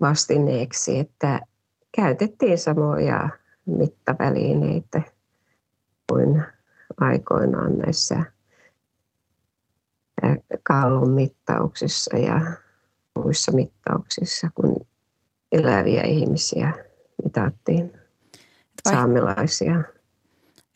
vastineeksi, 0.00 0.98
että 0.98 1.40
käytettiin 1.96 2.58
samoja 2.58 3.28
mittavälineitä 3.66 5.02
kuin 6.10 6.42
aikoinaan 7.00 7.78
näissä 7.78 8.24
kaulun 10.62 11.10
mittauksissa 11.10 12.16
ja 12.16 12.40
muissa 13.18 13.52
mittauksissa, 13.52 14.48
kun 14.54 14.86
eläviä 15.52 16.02
ihmisiä 16.02 16.72
mitattiin, 17.24 17.92
saamelaisia. 18.88 19.80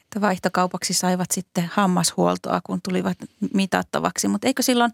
Että 0.00 0.20
vaihtokaupaksi 0.20 0.94
saivat 0.94 1.30
sitten 1.30 1.70
hammashuoltoa, 1.72 2.60
kun 2.64 2.80
tulivat 2.82 3.18
mitattavaksi. 3.54 4.28
Mutta 4.28 4.46
eikö 4.46 4.62
silloin 4.62 4.92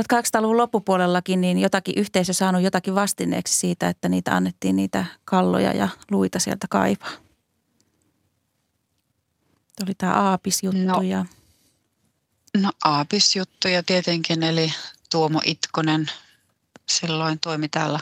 1800-luvun 0.00 0.56
loppupuolellakin 0.56 1.40
niin 1.40 1.58
jotakin 1.58 1.98
yhteisö 1.98 2.32
saanut 2.32 2.62
jotakin 2.62 2.94
vastineeksi 2.94 3.56
siitä, 3.60 3.88
että 3.88 4.08
niitä 4.08 4.36
annettiin 4.36 4.76
niitä 4.76 5.04
kalloja 5.24 5.72
ja 5.72 5.88
luita 6.10 6.38
sieltä 6.38 6.66
kaivaa? 6.70 7.10
Oli 9.82 9.94
tämä 9.98 10.12
aapisjuttu 10.12 10.82
no, 10.84 11.00
ja... 11.00 11.26
No 12.58 12.72
aapisjuttuja 12.84 13.82
tietenkin, 13.82 14.42
eli 14.42 14.74
Tuomo 15.10 15.40
Itkonen 15.44 16.10
silloin 16.88 17.40
toimi 17.40 17.68
täällä 17.68 18.00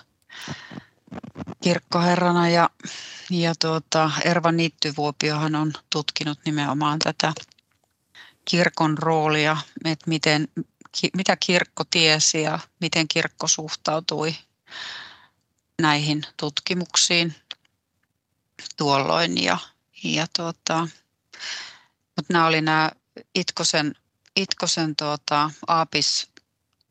kirkkoherrana 1.62 2.48
ja, 2.48 2.70
ja 3.30 3.54
tuota, 3.54 4.10
Erva 4.24 4.52
Niittyvuopiohan 4.52 5.54
on 5.54 5.72
tutkinut 5.90 6.38
nimenomaan 6.44 6.98
tätä 6.98 7.32
kirkon 8.44 8.98
roolia, 8.98 9.56
että 9.84 10.04
miten, 10.08 10.48
ki, 10.92 11.10
mitä 11.16 11.36
kirkko 11.36 11.84
tiesi 11.90 12.42
ja 12.42 12.58
miten 12.80 13.08
kirkko 13.08 13.48
suhtautui 13.48 14.34
näihin 15.80 16.22
tutkimuksiin 16.36 17.34
tuolloin. 18.76 19.44
Ja, 19.44 19.58
ja 20.04 20.26
tuota, 20.36 20.88
mutta 22.16 22.32
nämä 22.32 22.46
oli 22.46 22.60
nämä 22.60 22.90
Itkosen, 23.34 23.94
Itkosen 24.36 24.96
tuota, 24.96 25.50
Aapis, 25.66 26.28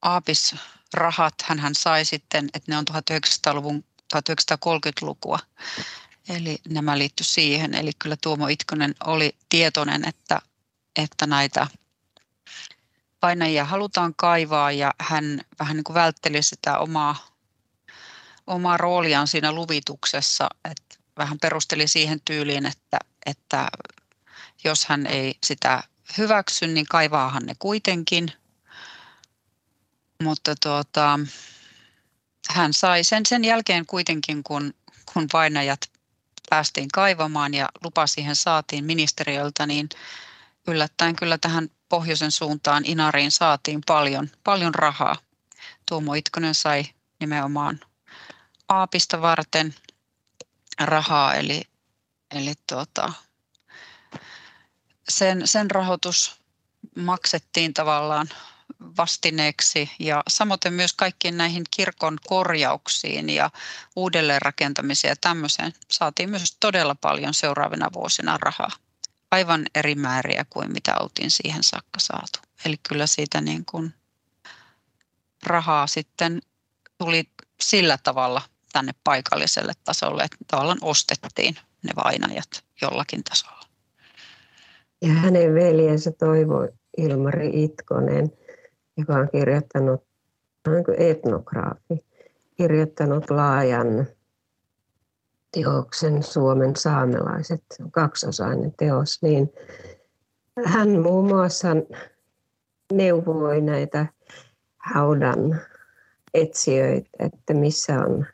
Aapis 0.02 0.56
rahat 0.93 1.34
hän 1.43 1.75
sai 1.75 2.06
sitten, 2.06 2.49
että 2.54 2.71
ne 2.71 2.78
on 2.78 2.86
1900-luvun 2.91 3.84
1930-lukua. 4.15 5.39
Eli 6.30 6.58
nämä 6.69 6.97
liittyy 6.97 7.25
siihen. 7.25 7.75
Eli 7.75 7.91
kyllä 7.99 8.15
Tuomo 8.21 8.47
Itkonen 8.47 8.95
oli 9.06 9.36
tietoinen, 9.49 10.08
että, 10.08 10.41
että 10.95 11.28
näitä 11.28 11.67
painajia 13.19 13.65
halutaan 13.65 14.13
kaivaa 14.15 14.71
ja 14.71 14.93
hän 14.99 15.41
vähän 15.60 15.75
niin 15.75 15.84
kuin 15.84 15.93
vältteli 15.93 16.43
sitä 16.43 16.78
omaa, 16.78 17.28
omaa 18.47 18.78
rooliaan 18.78 19.28
siinä 19.28 19.52
luvituksessa. 19.52 20.49
Että 20.65 20.95
vähän 21.17 21.39
perusteli 21.39 21.88
siihen 21.88 22.21
tyyliin, 22.25 22.65
että, 22.65 22.99
että 23.25 23.67
jos 24.63 24.86
hän 24.86 25.06
ei 25.06 25.38
sitä 25.45 25.84
hyväksy, 26.17 26.67
niin 26.67 26.86
kaivaahan 26.89 27.43
ne 27.45 27.56
kuitenkin. 27.60 28.32
Mutta 30.24 30.56
tuota, 30.63 31.19
hän 32.50 32.74
sai 32.74 33.04
sen 33.04 33.26
sen 33.26 33.43
jälkeen 33.43 33.86
kuitenkin, 33.86 34.43
kun, 34.43 34.74
kun 35.13 35.28
painajat 35.32 35.80
päästiin 36.50 36.89
kaivamaan 36.93 37.54
ja 37.54 37.69
lupa 37.84 38.08
siihen 38.08 38.36
saatiin 38.36 38.86
ministeriöltä, 38.86 39.65
niin 39.65 39.89
yllättäen 40.67 41.15
kyllä 41.15 41.38
tähän 41.38 41.69
pohjoisen 41.89 42.32
suuntaan 42.32 42.86
Inariin 42.86 43.32
saatiin 43.32 43.82
paljon, 43.88 44.30
paljon 44.43 44.76
rahaa. 44.76 45.15
Tuomo 45.89 46.13
Itkonen 46.13 46.56
sai 46.56 46.84
nimenomaan 47.19 47.80
Aapista 48.69 49.22
varten 49.22 49.76
rahaa, 50.80 51.36
eli, 51.36 51.62
eli 52.32 52.54
tuota, 52.69 53.13
sen, 55.10 55.41
sen 55.48 55.72
rahoitus 55.72 56.39
maksettiin 56.95 57.74
tavallaan 57.74 58.30
vastineeksi 58.98 59.91
ja 60.00 60.24
samoin 60.28 60.60
myös 60.69 60.93
kaikkiin 60.93 61.38
näihin 61.38 61.63
kirkon 61.72 62.17
korjauksiin 62.28 63.30
ja 63.30 63.50
uudelleenrakentamiseen 63.95 65.12
ja 65.12 65.15
tämmöiseen 65.15 65.74
saatiin 65.91 66.30
myös 66.30 66.58
todella 66.60 66.95
paljon 66.95 67.34
seuraavina 67.34 67.89
vuosina 67.93 68.38
rahaa. 68.41 68.72
Aivan 69.32 69.65
eri 69.76 69.95
määriä 69.95 70.45
kuin 70.50 70.72
mitä 70.72 70.95
oltiin 71.00 71.32
siihen 71.32 71.63
saakka 71.63 72.00
saatu. 72.00 72.39
Eli 72.65 72.80
kyllä 72.89 73.08
siitä 73.08 73.41
niin 73.41 73.65
kuin 73.65 73.93
rahaa 75.43 75.88
sitten 75.88 76.41
tuli 76.98 77.30
sillä 77.62 77.98
tavalla 77.98 78.41
tänne 78.72 78.93
paikalliselle 79.04 79.74
tasolle, 79.84 80.24
että 80.24 80.38
tavallaan 80.48 80.78
ostettiin 80.82 81.56
ne 81.84 81.91
vainajat 81.95 82.63
jollakin 82.82 83.24
tasolla. 83.24 83.59
Ja 85.01 85.09
hänen 85.09 85.53
veljensä 85.53 86.12
Toivo 86.12 86.67
Ilmari 86.97 87.63
Itkonen 87.63 88.31
joka 88.99 89.13
on 89.13 89.29
kirjoittanut, 89.31 90.03
on 90.67 90.83
etnograafi, 90.97 92.05
kirjoittanut 92.57 93.29
laajan 93.29 94.07
teoksen 95.53 96.23
Suomen 96.23 96.75
saamelaiset, 96.75 97.63
kaksosainen 97.91 98.73
teos, 98.77 99.21
niin 99.21 99.53
hän 100.65 100.89
muun 101.01 101.27
muassa 101.27 101.67
neuvoi 102.93 103.62
näitä 103.62 104.05
haudan 104.77 105.62
etsijöitä, 106.33 107.09
että 107.19 107.53
missä 107.53 107.99
on 107.99 108.25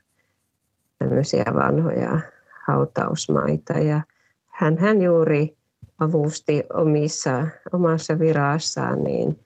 tämmöisiä 0.99 1.45
vanhoja 1.53 2.19
hautausmaita. 2.67 3.73
Ja 3.73 4.01
hän, 4.45 4.77
hän 4.77 5.01
juuri 5.01 5.57
avusti 5.99 6.63
omissa, 6.73 7.47
omassa 7.73 8.19
virassaan 8.19 9.03
niin 9.03 9.45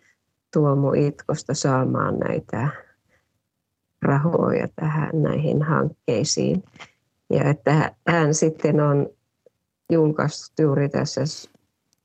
Tuomo 0.53 0.93
Itkosta 0.93 1.53
saamaan 1.53 2.19
näitä 2.19 2.69
rahoja 4.01 4.67
tähän 4.75 5.09
näihin 5.13 5.61
hankkeisiin. 5.61 6.63
Ja 7.29 7.43
että 7.43 7.95
hän 8.07 8.33
sitten 8.33 8.81
on 8.81 9.09
julkaissut 9.91 10.53
juuri 10.59 10.89
tässä 10.89 11.21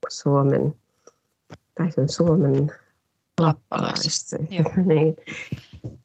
Suomen, 0.09 0.75
tai 1.75 1.93
sen 1.93 2.09
Suomen 2.09 2.73
lappalaista 3.41 4.37
niin, 4.87 5.17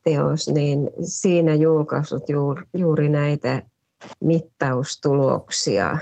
teos, 0.03 0.47
niin 0.47 0.89
siinä 1.01 1.55
julkaissut 1.55 2.29
juuri, 2.29 2.63
juuri 2.73 3.09
näitä 3.09 3.61
mittaustuloksia, 4.19 5.97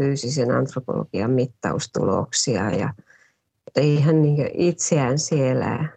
fyysisen 0.00 0.50
antropologian 0.50 1.30
mittaustuloksia 1.30 2.70
ja 2.70 2.94
ei 3.76 4.00
hän 4.00 4.22
niin 4.22 4.50
itseään 4.54 5.18
siellä, 5.18 5.88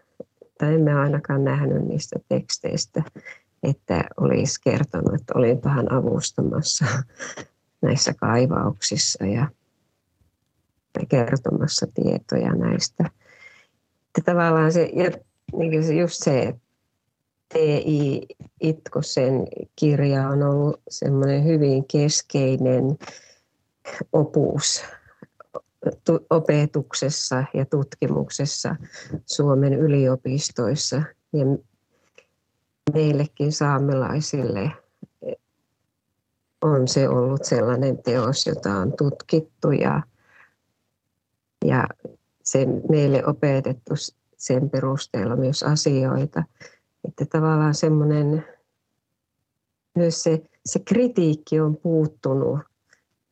tai 0.58 0.74
emme 0.74 0.94
ainakaan 0.94 1.44
nähnyt 1.44 1.88
niistä 1.88 2.20
teksteistä, 2.30 3.04
että 3.64 4.04
olisi 4.18 4.62
kertonut, 4.64 5.14
että 5.14 5.34
olinpahan 5.36 5.92
avustamassa 5.92 6.86
näissä 7.82 8.14
kaivauksissa 8.14 9.26
ja 9.26 9.48
kertomassa 11.10 11.88
tietoja 11.94 12.56
näistä. 12.56 13.10
Että 14.08 14.32
tavallaan 14.32 14.72
se, 14.72 14.90
ja 14.94 15.12
niin 15.58 15.84
se 15.84 15.94
just 15.96 16.24
se, 16.24 16.42
että 16.42 16.64
T.I. 17.54 18.22
Itkosen 18.62 19.48
kirja 19.76 20.30
on 20.30 20.44
ollut 20.44 20.82
semmoinen 20.90 21.44
hyvin 21.44 21.86
keskeinen 21.86 22.84
opus 24.14 24.84
opetuksessa 26.30 27.44
ja 27.54 27.66
tutkimuksessa 27.66 28.76
Suomen 29.26 29.74
yliopistoissa 29.74 30.96
ja 31.34 31.46
meillekin 32.94 33.52
saamelaisille 33.52 34.72
on 36.62 36.88
se 36.88 37.10
ollut 37.10 37.44
sellainen 37.44 38.04
teos, 38.04 38.48
jota 38.48 38.76
on 38.76 38.94
tutkittu 38.98 39.72
ja, 39.72 40.02
ja 41.66 41.88
se 42.44 42.66
meille 42.90 43.26
opetettu 43.26 43.94
sen 44.38 44.70
perusteella 44.70 45.36
myös 45.36 45.64
asioita. 45.64 46.44
Että 47.08 47.26
tavallaan 47.26 47.76
semmoinen, 47.76 48.46
myös 49.96 50.24
se, 50.24 50.42
se 50.66 50.80
kritiikki 50.80 51.60
on 51.60 51.78
puuttunut 51.78 52.60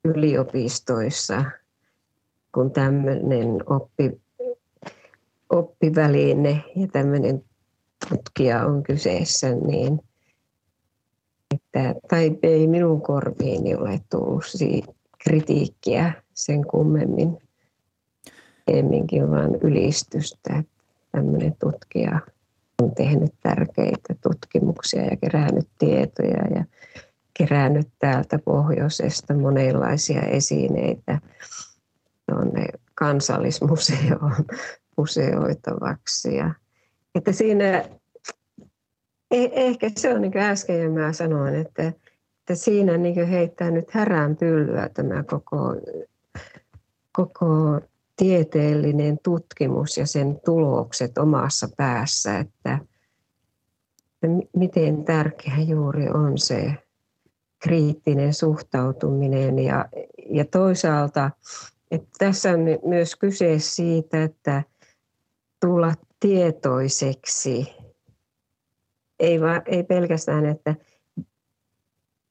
yliopistoissa, 0.05 1.45
kun 2.53 2.71
tämmöinen 2.71 3.57
oppi, 3.65 4.21
oppiväline 5.49 6.63
ja 6.75 6.87
tämmöinen 6.87 7.43
tutkija 8.09 8.65
on 8.65 8.83
kyseessä, 8.83 9.55
niin 9.55 9.99
että, 11.55 11.95
tai 12.09 12.37
ei 12.43 12.67
minun 12.67 13.01
korviini 13.01 13.75
ole 13.75 13.99
tullut 14.09 14.43
kritiikkiä 15.23 16.13
sen 16.33 16.67
kummemmin, 16.67 17.37
emminkin 18.67 19.31
vaan 19.31 19.55
ylistystä, 19.55 20.53
että 20.59 20.83
tämmöinen 21.11 21.55
tutkija 21.59 22.19
on 22.81 22.95
tehnyt 22.95 23.33
tärkeitä 23.43 24.15
tutkimuksia 24.23 25.05
ja 25.05 25.17
kerännyt 25.17 25.67
tietoja 25.79 26.47
ja 26.55 26.65
kerännyt 27.37 27.87
täältä 27.99 28.39
pohjoisesta 28.45 29.33
monenlaisia 29.33 30.21
esineitä 30.21 31.19
tuonne 32.29 32.67
kansallismuseoon 32.95 34.45
museoitavaksi. 34.97 36.35
Ja, 36.35 36.53
että 37.15 37.31
siinä 37.31 37.85
eh, 39.31 39.51
ehkä 39.53 39.91
se 39.97 40.13
on 40.13 40.21
niin 40.21 40.31
kuin 40.31 40.43
äsken 40.43 40.83
jo 40.83 40.91
mä 40.91 41.13
sanoin, 41.13 41.55
että, 41.55 41.83
että 42.39 42.55
siinä 42.55 42.97
niin 42.97 43.27
heittää 43.27 43.71
nyt 43.71 43.91
härään 43.91 44.37
pyllyä 44.37 44.89
tämä 44.89 45.23
koko, 45.23 45.75
koko 47.11 47.81
tieteellinen 48.15 49.19
tutkimus 49.23 49.97
ja 49.97 50.05
sen 50.05 50.39
tulokset 50.45 51.17
omassa 51.17 51.69
päässä, 51.77 52.39
että, 52.39 52.79
että 54.23 54.27
miten 54.57 55.05
tärkeä 55.05 55.57
juuri 55.57 56.09
on 56.09 56.37
se 56.37 56.73
kriittinen 57.63 58.33
suhtautuminen 58.33 59.59
ja, 59.59 59.85
ja 60.29 60.45
toisaalta 60.45 61.31
että 61.91 62.09
tässä 62.17 62.51
on 62.51 62.59
myös 62.85 63.15
kyse 63.15 63.59
siitä, 63.59 64.23
että 64.23 64.63
tulla 65.59 65.93
tietoiseksi, 66.19 67.73
ei, 69.19 69.41
va, 69.41 69.61
ei 69.65 69.83
pelkästään, 69.83 70.45
että 70.45 70.75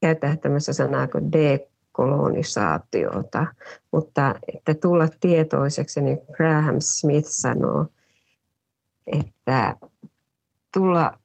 käyttää 0.01 0.37
tämmöistä 0.37 0.73
sanaa 0.73 1.07
kuin 1.07 1.31
dekolonisaatiota, 1.31 3.45
mutta 3.91 4.35
että 4.53 4.73
tulla 4.73 5.07
tietoiseksi, 5.19 6.01
niin 6.01 6.19
Graham 6.31 6.75
Smith 6.79 7.29
sanoo, 7.29 7.85
että 9.07 9.75
tulla 10.73 11.19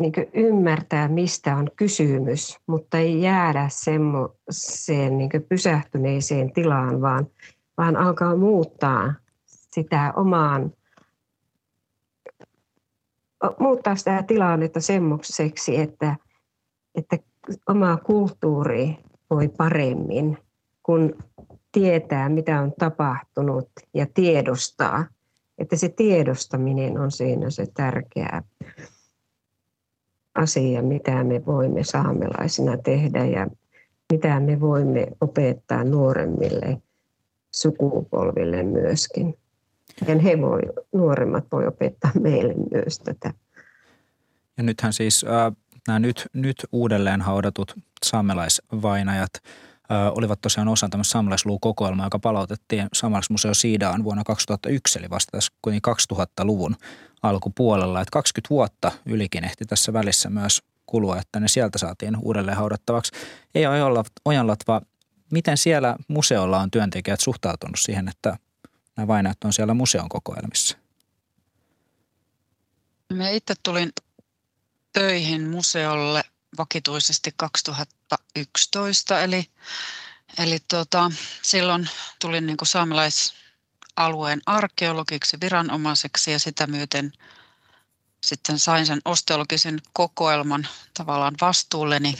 niin 0.00 0.12
ymmärtää, 0.34 1.08
mistä 1.08 1.56
on 1.56 1.70
kysymys, 1.76 2.58
mutta 2.66 2.98
ei 2.98 3.22
jäädä 3.22 3.66
semmoiseen 3.70 5.18
niin 5.18 5.30
pysähtyneeseen 5.48 6.52
tilaan, 6.52 7.00
vaan, 7.00 7.26
vaan 7.76 7.96
alkaa 7.96 8.36
muuttaa 8.36 9.14
sitä 9.46 10.12
omaan 10.16 10.72
muuttaa 13.58 13.96
sitä 13.96 14.22
tilannetta 14.22 14.80
semmoiseksi, 14.80 15.80
että, 15.80 16.16
että 16.94 17.18
oma 17.68 17.96
kulttuuri 17.96 18.96
voi 19.30 19.48
paremmin, 19.48 20.38
kun 20.82 21.14
tietää, 21.72 22.28
mitä 22.28 22.60
on 22.60 22.72
tapahtunut 22.78 23.70
ja 23.94 24.06
tiedostaa. 24.14 25.06
Että 25.58 25.76
se 25.76 25.88
tiedostaminen 25.88 27.00
on 27.00 27.10
siinä 27.10 27.50
se 27.50 27.66
tärkeä 27.74 28.42
asia, 30.34 30.82
mitä 30.82 31.24
me 31.24 31.46
voimme 31.46 31.84
saamelaisina 31.84 32.76
tehdä 32.76 33.24
ja 33.24 33.46
mitä 34.12 34.40
me 34.40 34.60
voimme 34.60 35.06
opettaa 35.20 35.84
nuoremmille 35.84 36.82
sukupolville 37.54 38.62
myöskin. 38.62 39.34
Ja 40.08 40.18
he 40.18 40.40
voi, 40.40 40.60
nuoremmat 40.92 41.44
voi 41.52 41.66
opettaa 41.66 42.10
meille 42.20 42.54
myös 42.70 42.98
tätä. 42.98 43.32
Ja 44.56 44.62
nythän 44.62 44.92
siis 44.92 45.24
äh, 45.24 45.52
nämä 45.86 45.98
nyt, 45.98 46.26
nyt 46.32 46.56
uudelleen 46.72 47.20
haudatut 47.20 47.74
saamelaisvainajat 48.04 49.30
äh, 49.34 50.12
olivat 50.16 50.40
tosiaan 50.40 50.68
osa 50.68 50.88
tämmöistä 50.88 51.12
saamelaisluukokoelmaa, 51.12 52.06
joka 52.06 52.18
palautettiin 52.18 52.88
Saamelaismuseo 52.92 53.54
Siidaan 53.54 54.04
vuonna 54.04 54.24
2001, 54.24 54.98
eli 54.98 55.10
vasta 55.10 55.30
tässä 55.32 55.52
2000-luvun 56.12 56.76
alkupuolella. 57.22 58.00
Että 58.00 58.12
20 58.12 58.50
vuotta 58.50 58.92
ylikin 59.06 59.44
ehti 59.44 59.64
tässä 59.64 59.92
välissä 59.92 60.30
myös 60.30 60.62
kulua, 60.86 61.18
että 61.18 61.40
ne 61.40 61.48
sieltä 61.48 61.78
saatiin 61.78 62.16
uudelleen 62.22 62.56
haudattavaksi. 62.56 63.12
Ei 63.54 63.64
Ojanlatva, 64.24 64.80
miten 65.30 65.58
siellä 65.58 65.96
museolla 66.08 66.58
on 66.58 66.70
työntekijät 66.70 67.20
suhtautunut 67.20 67.80
siihen, 67.80 68.08
että 68.08 68.36
nämä 68.96 69.06
vainajat 69.06 69.44
on 69.44 69.52
siellä 69.52 69.74
museon 69.74 70.08
kokoelmissa? 70.08 70.76
Me 73.12 73.36
itse 73.36 73.54
tulin 73.62 73.92
töihin 74.92 75.50
museolle 75.50 76.24
vakituisesti 76.58 77.30
2011, 77.36 79.20
eli, 79.20 79.46
eli 80.38 80.58
tota, 80.68 81.10
silloin 81.42 81.88
tulin 82.20 82.46
niin 82.46 82.56
kuin 82.56 82.68
saamelaisalueen 83.96 84.42
arkeologiksi 84.46 85.36
viranomaiseksi 85.40 86.32
ja 86.32 86.38
sitä 86.38 86.66
myöten 86.66 87.12
sitten 88.24 88.58
sain 88.58 88.86
sen 88.86 89.00
osteologisen 89.04 89.80
kokoelman 89.92 90.66
tavallaan 90.94 91.34
vastuulleni. 91.40 92.18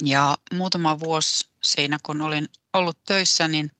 Ja 0.00 0.38
muutama 0.52 1.00
vuosi 1.00 1.48
siinä, 1.62 1.98
kun 2.02 2.22
olin 2.22 2.48
ollut 2.72 2.98
töissä, 3.04 3.48
niin 3.48 3.70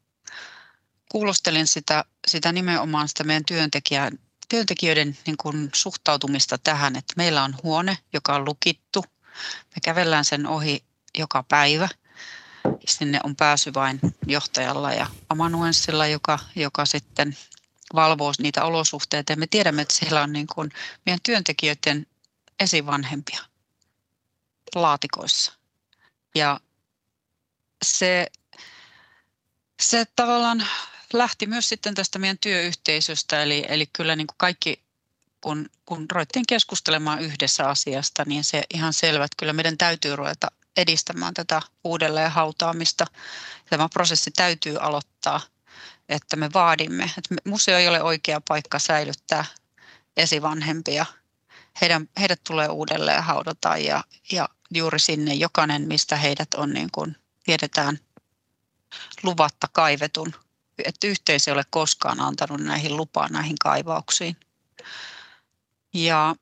kuulostelin 1.09 1.66
sitä, 1.66 2.05
sitä 2.27 2.53
nimenomaan 2.53 3.09
sitä 3.09 3.25
meidän 3.25 3.45
työntekijän, 3.45 4.19
työntekijöiden 4.49 5.19
niin 5.27 5.37
kuin 5.37 5.71
suhtautumista 5.75 6.59
tähän, 6.59 6.97
että 6.97 7.14
meillä 7.16 7.43
on 7.45 7.55
huone, 7.62 7.99
joka 8.12 8.35
on 8.35 8.45
lukittu. 8.45 9.05
Me 9.75 9.81
kävellään 9.85 10.25
sen 10.25 10.47
ohi 10.47 10.85
joka 11.19 11.43
päivä. 11.43 11.89
Sinne 12.89 13.21
on 13.25 13.37
pääsy 13.37 13.75
vain 13.75 14.01
johtajalla 14.27 14.93
ja 14.93 15.07
amanuenssilla, 15.29 16.07
joka, 16.07 16.39
joka 16.57 16.87
sitten 16.87 17.37
valvoo 17.95 18.33
niitä 18.39 18.64
olosuhteita. 18.64 19.33
Ja 19.33 19.37
me 19.37 19.47
tiedämme, 19.47 19.83
että 19.83 19.95
siellä 19.95 20.23
on 20.23 20.33
niin 20.33 20.47
kuin 20.55 20.71
meidän 21.07 21.21
työntekijöiden 21.23 22.07
esivanhempia 22.61 23.41
laatikoissa. 24.75 25.53
Ja 26.35 26.61
se, 27.85 28.27
se 29.83 30.07
tavallaan 30.16 30.66
lähti 31.12 31.47
myös 31.47 31.69
sitten 31.69 31.95
tästä 31.95 32.19
meidän 32.19 32.39
työyhteisöstä, 32.39 33.43
eli, 33.43 33.64
eli 33.69 33.87
kyllä 33.93 34.16
niin 34.16 34.27
kuin 34.27 34.39
kaikki, 34.39 34.83
kun, 35.41 35.71
kun 35.87 36.07
roittiin 36.12 36.45
keskustelemaan 36.49 37.21
yhdessä 37.21 37.69
asiasta, 37.69 38.25
niin 38.27 38.45
se 38.45 38.62
ihan 38.75 38.93
selvä, 38.93 39.25
että 39.25 39.37
kyllä 39.37 39.53
meidän 39.53 39.79
täytyy 39.79 40.16
ruveta 40.16 40.49
edistämään 40.79 41.35
tätä 41.35 41.62
uudelleen 41.85 42.31
hautaamista. 42.31 43.07
Tämä 43.70 43.89
prosessi 43.89 44.31
täytyy 44.31 44.76
aloittaa, 44.76 45.41
että 46.09 46.37
me 46.37 46.51
vaadimme, 46.55 47.05
että 47.05 47.35
museo 47.45 47.79
ei 47.79 47.89
ole 47.89 48.03
oikea 48.03 48.41
paikka 48.49 48.79
säilyttää 48.79 49.45
esivanhempia. 50.16 51.07
Heidän, 51.81 52.09
heidät 52.20 52.41
tulee 52.47 52.68
uudelleen 52.68 53.22
haudata 53.22 53.76
ja, 53.76 54.05
ja 54.33 54.49
juuri 54.74 54.99
sinne 54.99 55.35
jokainen, 55.35 55.89
mistä 55.89 56.16
heidät 56.16 56.55
on, 56.55 56.72
niin 56.72 56.89
kuin 56.93 57.16
tiedetään 57.45 57.99
luvatta 59.22 59.68
kaivetun 59.72 60.35
että 60.85 61.07
yhteisö 61.07 61.51
ei 61.51 61.53
ole 61.53 61.64
koskaan 61.70 62.20
antanut 62.20 62.61
näihin 62.61 62.97
lupaa 62.97 63.29
näihin 63.29 63.57
kaivauksiin. 63.62 64.37
Ja 65.95 66.37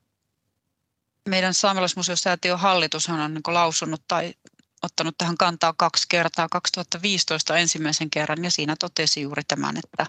meidän 1.26 1.54
saamelaismuseosäätiön 1.54 2.58
hallitus 2.58 3.08
on 3.08 3.34
niin 3.34 3.42
lausunut 3.46 4.02
tai 4.08 4.34
ottanut 4.82 5.18
tähän 5.18 5.36
kantaa 5.36 5.74
kaksi 5.76 6.06
kertaa, 6.08 6.48
2015 6.50 7.56
ensimmäisen 7.56 8.10
kerran, 8.10 8.44
ja 8.44 8.50
siinä 8.50 8.76
totesi 8.78 9.20
juuri 9.20 9.42
tämän, 9.44 9.76
että 9.76 10.06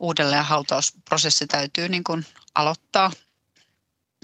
uudelleenhautausprosessi 0.00 1.46
täytyy 1.46 1.88
niin 1.88 2.04
kuin 2.04 2.26
aloittaa, 2.54 3.12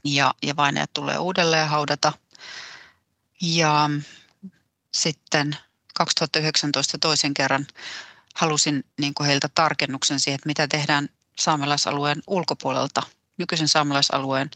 ja, 0.05 0.35
ja 0.43 0.57
vainajat 0.57 0.91
tulee 0.93 1.19
uudelleen 1.19 1.69
haudata. 1.69 2.13
Ja 3.43 3.91
sitten 4.95 5.57
2019 5.95 6.99
toisen 6.99 7.35
kerran 7.35 7.67
halusin 8.35 8.85
niin 9.01 9.15
kuin 9.15 9.27
heiltä 9.27 9.49
tarkennuksen 9.55 10.21
siihen, 10.21 10.35
että 10.35 10.47
mitä 10.47 10.69
tehdään 10.69 11.09
saamelaisalueen 11.39 12.23
ulkopuolelta, 12.27 13.03
nykyisen 13.39 13.69
saamelaisalueen 13.69 14.51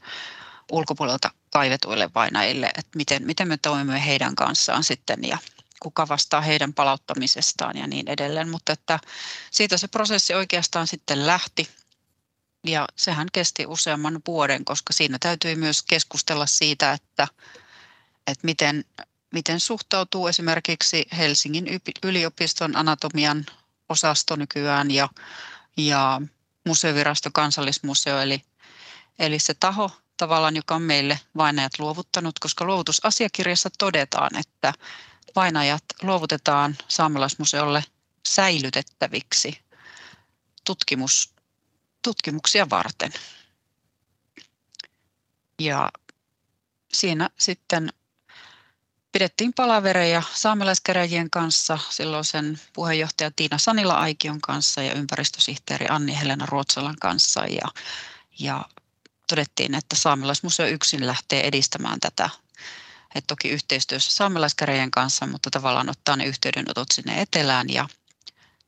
ulkopuolelta 0.73 1.31
kaivetuille 1.53 2.11
vainajille, 2.15 2.67
että 2.67 2.97
miten, 2.97 3.27
miten 3.27 3.49
me 3.49 3.57
toimimme 3.57 4.07
heidän 4.07 4.35
kanssaan 4.35 4.85
sitten 4.85 5.25
ja 5.25 5.39
kuka 5.81 6.09
vastaa 6.09 6.41
heidän 6.41 6.75
palauttamisestaan 6.75 7.77
ja 7.77 7.87
niin 7.87 8.09
edelleen. 8.09 8.49
Mutta 8.49 8.73
että 8.73 8.99
siitä 9.51 9.77
se 9.77 9.89
prosessi 9.89 10.35
oikeastaan 10.35 10.87
sitten 10.87 11.27
lähti 11.27 11.69
ja 12.67 12.89
sehän 12.97 13.29
kesti 13.33 13.67
useamman 13.67 14.21
vuoden, 14.27 14.65
koska 14.65 14.93
siinä 14.93 15.19
täytyi 15.21 15.57
myös 15.57 15.83
keskustella 15.83 16.47
siitä, 16.47 16.93
että, 16.93 17.29
että 18.27 18.41
miten, 18.43 18.85
miten 19.33 19.61
suhtautuu 19.61 20.27
esimerkiksi 20.27 21.07
Helsingin 21.17 21.81
yliopiston 22.03 22.77
anatomian 22.77 23.47
osasto 23.89 24.37
nykyään 24.37 24.91
ja, 24.91 25.09
ja 25.77 26.23
museovirasto 26.67 27.31
kansallismuseo, 27.33 28.21
eli, 28.21 28.43
eli 29.19 29.39
se 29.39 29.55
taho 29.55 29.91
tavallaan, 30.23 30.57
joka 30.57 30.75
on 30.75 30.83
meille 30.83 31.21
vainajat 31.37 31.79
luovuttanut, 31.79 32.39
koska 32.39 32.65
luovutusasiakirjassa 32.65 33.71
todetaan, 33.79 34.31
että 34.39 34.73
vainajat 35.37 35.85
luovutetaan 36.03 36.77
saamelaismuseolle 36.89 37.85
säilytettäviksi 38.29 39.61
tutkimus, 40.65 41.35
tutkimuksia 42.03 42.71
varten. 42.71 43.13
Ja 45.59 45.91
siinä 46.93 47.31
sitten 47.39 47.93
pidettiin 49.13 49.53
palavereja 49.53 50.23
saamelaiskäräjien 50.35 51.31
kanssa, 51.31 51.79
silloisen 51.91 52.61
puheenjohtaja 52.73 53.31
Tiina 53.37 53.59
Sanila-Aikion 53.59 54.41
kanssa 54.41 54.83
ja 54.83 54.95
ympäristösihteeri 54.95 55.87
Anni-Helena 55.89 56.47
Ruotsalan 56.47 56.97
kanssa. 57.01 57.41
Ja, 57.47 57.69
ja 58.39 58.65
todettiin, 59.33 59.75
että 59.75 59.97
saamelaismuseo 59.97 60.67
yksin 60.67 61.07
lähtee 61.07 61.47
edistämään 61.47 62.01
tätä. 62.01 62.31
Et 63.15 63.25
toki 63.27 63.49
yhteistyössä 63.49 64.13
saamelaiskäräjien 64.13 64.91
kanssa, 64.91 65.27
mutta 65.27 65.51
tavallaan 65.51 65.89
ottaa 65.89 66.17
ne 66.17 66.25
yhteydenotot 66.25 66.89
sinne 66.93 67.21
etelään 67.21 67.71
ja 67.71 67.89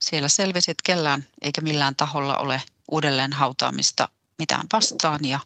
siellä 0.01 0.29
selvisi, 0.29 0.71
että 0.71 0.83
kellään 0.85 1.27
eikä 1.43 1.61
millään 1.61 1.97
taholla 1.97 2.37
ole 2.37 2.63
uudelleen 2.91 3.33
hautaamista 3.33 4.09
mitään 4.39 4.67
vastaan 4.73 5.25
ja, 5.25 5.41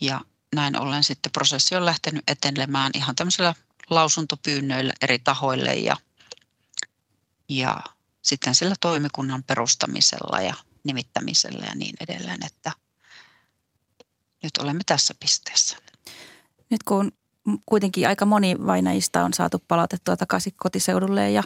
ja 0.00 0.20
näin 0.54 0.80
ollen 0.80 1.04
sitten 1.04 1.32
prosessi 1.32 1.76
on 1.76 1.86
lähtenyt 1.86 2.30
etenemään 2.30 2.90
ihan 2.94 3.16
tämmöisellä 3.16 3.54
lausuntopyynnöillä 3.90 4.92
eri 5.02 5.18
tahoille 5.18 5.74
ja, 5.74 5.96
ja 7.48 7.80
sitten 8.22 8.54
sillä 8.54 8.74
toimikunnan 8.80 9.42
perustamisella 9.42 10.40
ja 10.40 10.54
nimittämisellä 10.84 11.66
ja 11.66 11.74
niin 11.74 11.94
edelleen, 12.00 12.46
että 12.46 12.72
nyt 14.42 14.58
olemme 14.62 14.80
tässä 14.86 15.14
pisteessä. 15.20 15.76
Nyt 16.70 16.82
kun 16.82 17.12
kuitenkin 17.66 18.08
aika 18.08 18.26
moni 18.26 18.56
vainajista 18.66 19.24
on 19.24 19.34
saatu 19.34 19.62
palautettua 19.68 20.16
takaisin 20.16 20.52
kotiseudulle 20.56 21.30
ja 21.30 21.42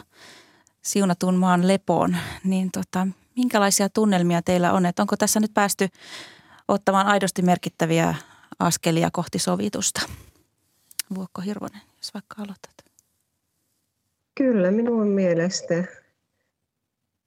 siunatun 0.81 1.35
maan 1.35 1.67
lepoon, 1.67 2.17
niin 2.43 2.71
tota, 2.71 3.07
minkälaisia 3.35 3.89
tunnelmia 3.89 4.41
teillä 4.41 4.73
on? 4.73 4.85
Että 4.85 5.03
onko 5.03 5.17
tässä 5.17 5.39
nyt 5.39 5.53
päästy 5.53 5.89
ottamaan 6.67 7.07
aidosti 7.07 7.41
merkittäviä 7.41 8.15
askelia 8.59 9.09
kohti 9.11 9.39
sovitusta? 9.39 10.01
Vuokko 11.15 11.41
Hirvonen, 11.41 11.81
jos 11.97 12.13
vaikka 12.13 12.35
aloitat. 12.37 12.73
Kyllä 14.35 14.71
minun 14.71 15.07
mielestä. 15.07 15.83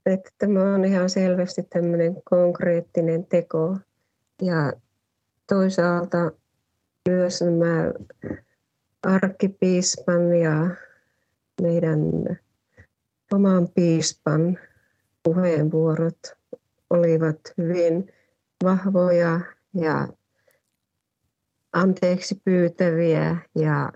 Että 0.07 0.31
tämä 0.39 0.75
on 0.75 0.85
ihan 0.85 1.11
selvästi 1.11 1.63
tämmöinen 1.63 2.17
konkreettinen 2.25 3.27
teko. 3.27 3.77
Ja 4.43 4.73
toisaalta 5.47 6.33
myös 7.09 7.43
nämä 7.43 7.93
arkkipiispan 9.03 10.35
ja 10.35 10.71
meidän 11.63 12.01
oman 13.33 13.69
piispan 13.75 14.59
puheenvuorot 15.23 16.19
olivat 16.91 17.41
hyvin 17.59 18.13
vahvoja 18.65 19.41
ja 19.75 20.09
anteeksi 21.73 22.41
pyytäviä 22.45 23.37
ja 23.55 23.93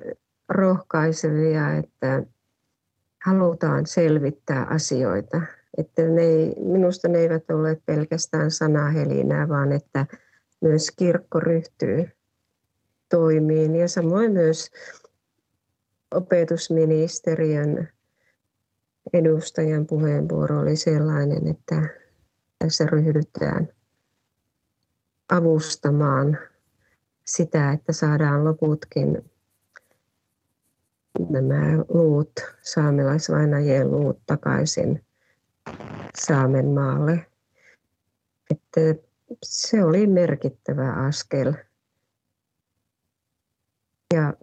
rohkaisevia, 0.49 1.73
että 1.77 2.23
halutaan 3.25 3.87
selvittää 3.87 4.65
asioita. 4.65 5.41
Että 5.79 6.03
ne 6.03 6.23
ei, 6.23 6.55
minusta 6.59 7.09
ne 7.09 7.19
eivät 7.19 7.51
ole 7.51 7.83
pelkästään 7.87 8.51
sanahelinää, 8.51 9.49
vaan 9.49 9.73
että 9.73 10.07
myös 10.61 10.91
kirkko 10.91 11.41
ryhtyy 11.41 12.11
toimiin. 13.09 13.77
Ja 13.77 13.89
samoin 13.89 14.33
myös 14.33 14.71
opetusministeriön 16.15 17.89
edustajan 19.13 19.87
puheenvuoro 19.87 20.61
oli 20.61 20.77
sellainen, 20.77 21.49
että 21.49 21.83
tässä 22.59 22.87
ryhdytään 22.87 23.69
avustamaan 25.33 26.39
sitä, 27.25 27.73
että 27.73 27.93
saadaan 27.93 28.45
loputkin 28.45 29.31
nämä 31.29 31.85
luut, 31.89 32.33
saamelaisvainajien 32.63 33.91
luut 33.91 34.19
takaisin 34.27 35.05
Saamen 36.15 36.67
maalle. 36.67 37.27
Että 38.51 39.10
se 39.43 39.85
oli 39.85 40.07
merkittävä 40.07 40.93
askel. 40.93 41.53
Ja 44.15 44.35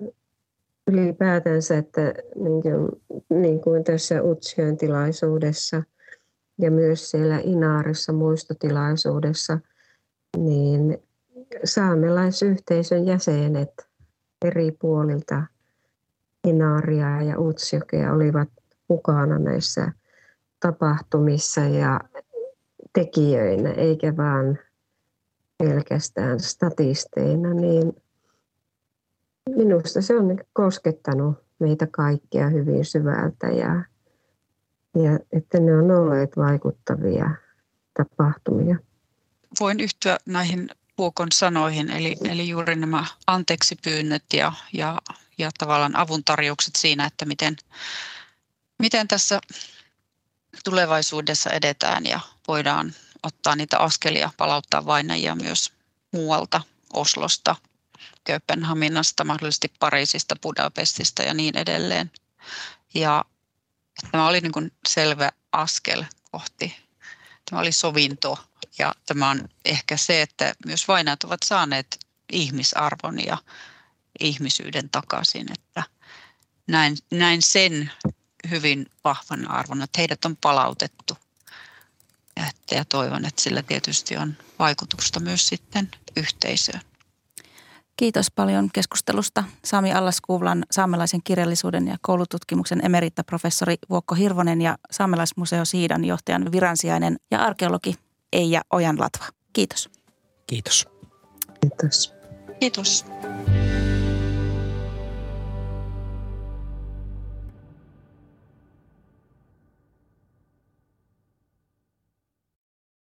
ylipäätänsä, 0.88 1.78
että 1.78 2.14
niin 2.36 2.62
kuin, 2.62 3.04
niin 3.30 3.62
kuin 3.62 3.84
tässä 3.84 4.24
Utsjoen 4.24 4.78
tilaisuudessa 4.78 5.84
ja 6.58 6.72
myös 6.72 7.12
siellä 7.12 7.40
Inaarissa 7.44 8.14
muistotilaisuudessa, 8.14 9.60
niin 10.38 10.98
saamelaisyhteisön 11.64 13.06
jäsenet 13.06 13.88
eri 14.46 14.72
puolilta 14.72 15.44
Inaaria 16.48 17.22
ja 17.22 17.40
Utsjokea 17.40 18.14
olivat 18.14 18.50
mukana 18.88 19.40
näissä 19.40 19.92
tapahtumissa 20.60 21.62
ja 21.62 22.00
tekijöinä, 22.94 23.72
eikä 23.72 24.18
vain 24.18 24.60
pelkästään 25.58 26.40
statisteina, 26.40 27.54
niin 27.54 27.94
minusta 29.56 30.02
se 30.02 30.16
on 30.16 30.40
koskettanut 30.54 31.38
meitä 31.60 31.88
kaikkia 31.92 32.50
hyvin 32.50 32.86
syvältä 32.86 33.48
ja, 33.48 33.84
ja 35.04 35.20
että 35.32 35.60
ne 35.60 35.78
on 35.78 35.92
olleet 35.92 36.38
vaikuttavia 36.38 37.30
tapahtumia. 37.94 38.76
Voin 39.60 39.80
yhtyä 39.80 40.18
näihin 40.26 40.70
Puokon 40.96 41.32
sanoihin, 41.32 41.92
eli, 41.92 42.16
eli 42.24 42.50
juuri 42.50 42.76
nämä 42.76 43.06
anteeksipyynnöt 43.28 44.24
ja, 44.34 44.54
ja, 44.74 44.98
ja 45.38 45.52
tavallaan 45.58 45.96
avuntarjoukset 45.96 46.76
siinä, 46.76 47.06
että 47.06 47.26
miten, 47.26 47.56
miten 48.80 49.08
tässä 49.08 49.40
tulevaisuudessa 50.64 51.50
edetään 51.50 52.06
ja 52.06 52.20
voidaan 52.48 52.94
ottaa 53.28 53.56
niitä 53.56 53.80
askelia, 53.80 54.32
palauttaa 54.38 54.86
vainajia 54.86 55.36
myös 55.36 55.74
muualta, 56.14 56.62
Oslosta, 56.94 57.56
Kööpenhaminasta, 58.24 59.24
mahdollisesti 59.24 59.72
Pariisista, 59.80 60.36
Budapestista 60.42 61.24
ja 61.24 61.34
niin 61.34 61.58
edelleen. 61.58 62.12
Ja 62.94 63.26
tämä 64.12 64.28
oli 64.28 64.42
niin 64.42 64.52
kuin 64.52 64.72
selvä 64.88 65.32
askel 65.52 66.04
kohti, 66.32 66.76
tämä 67.50 67.60
oli 67.60 67.72
sovinto 67.72 68.40
ja 68.78 68.94
tämä 69.06 69.30
on 69.30 69.50
ehkä 69.66 69.98
se, 69.98 70.22
että 70.22 70.54
myös 70.66 70.88
vainajat 70.88 71.24
ovat 71.24 71.44
saaneet 71.44 72.00
ihmisarvon 72.32 73.26
ja 73.26 73.38
ihmisyyden 74.20 74.90
takaisin, 74.90 75.48
että 75.52 75.84
näin, 76.68 76.98
näin 77.12 77.42
sen 77.42 77.92
hyvin 78.50 78.86
vahvan 79.04 79.52
arvon, 79.52 79.82
että 79.82 80.02
heidät 80.02 80.26
on 80.26 80.38
palautettu. 80.38 81.18
Ja, 82.38 82.44
että, 82.50 82.76
ja 82.76 82.86
toivon, 82.86 83.26
että 83.26 83.42
sillä 83.42 83.62
tietysti 83.62 84.18
on 84.18 84.34
vaikutusta 84.60 85.20
myös 85.20 85.48
sitten 85.48 85.90
yhteisöön. 86.16 86.82
Kiitos 87.98 88.32
paljon 88.32 88.70
keskustelusta 88.74 89.44
Sami 89.66 89.94
Allaskuuvlan 89.94 90.66
saamelaisen 90.72 91.24
kirjallisuuden 91.24 91.88
ja 91.88 91.98
koulututkimuksen 92.02 92.86
emerittaprofessori 92.86 93.76
Vuokko 93.90 94.16
Hirvonen 94.16 94.62
ja 94.62 94.78
Saamelaismuseo 94.92 95.66
Siidan 95.66 96.06
johtajan 96.06 96.52
viransijainen 96.52 97.18
ja 97.32 97.44
arkeologi 97.44 97.96
Eija 98.34 98.62
Ojanlatva. 98.72 99.26
Kiitos. 99.54 99.90
Kiitos. 100.48 100.88
Kiitos. 101.62 102.14
Kiitos. 102.60 103.06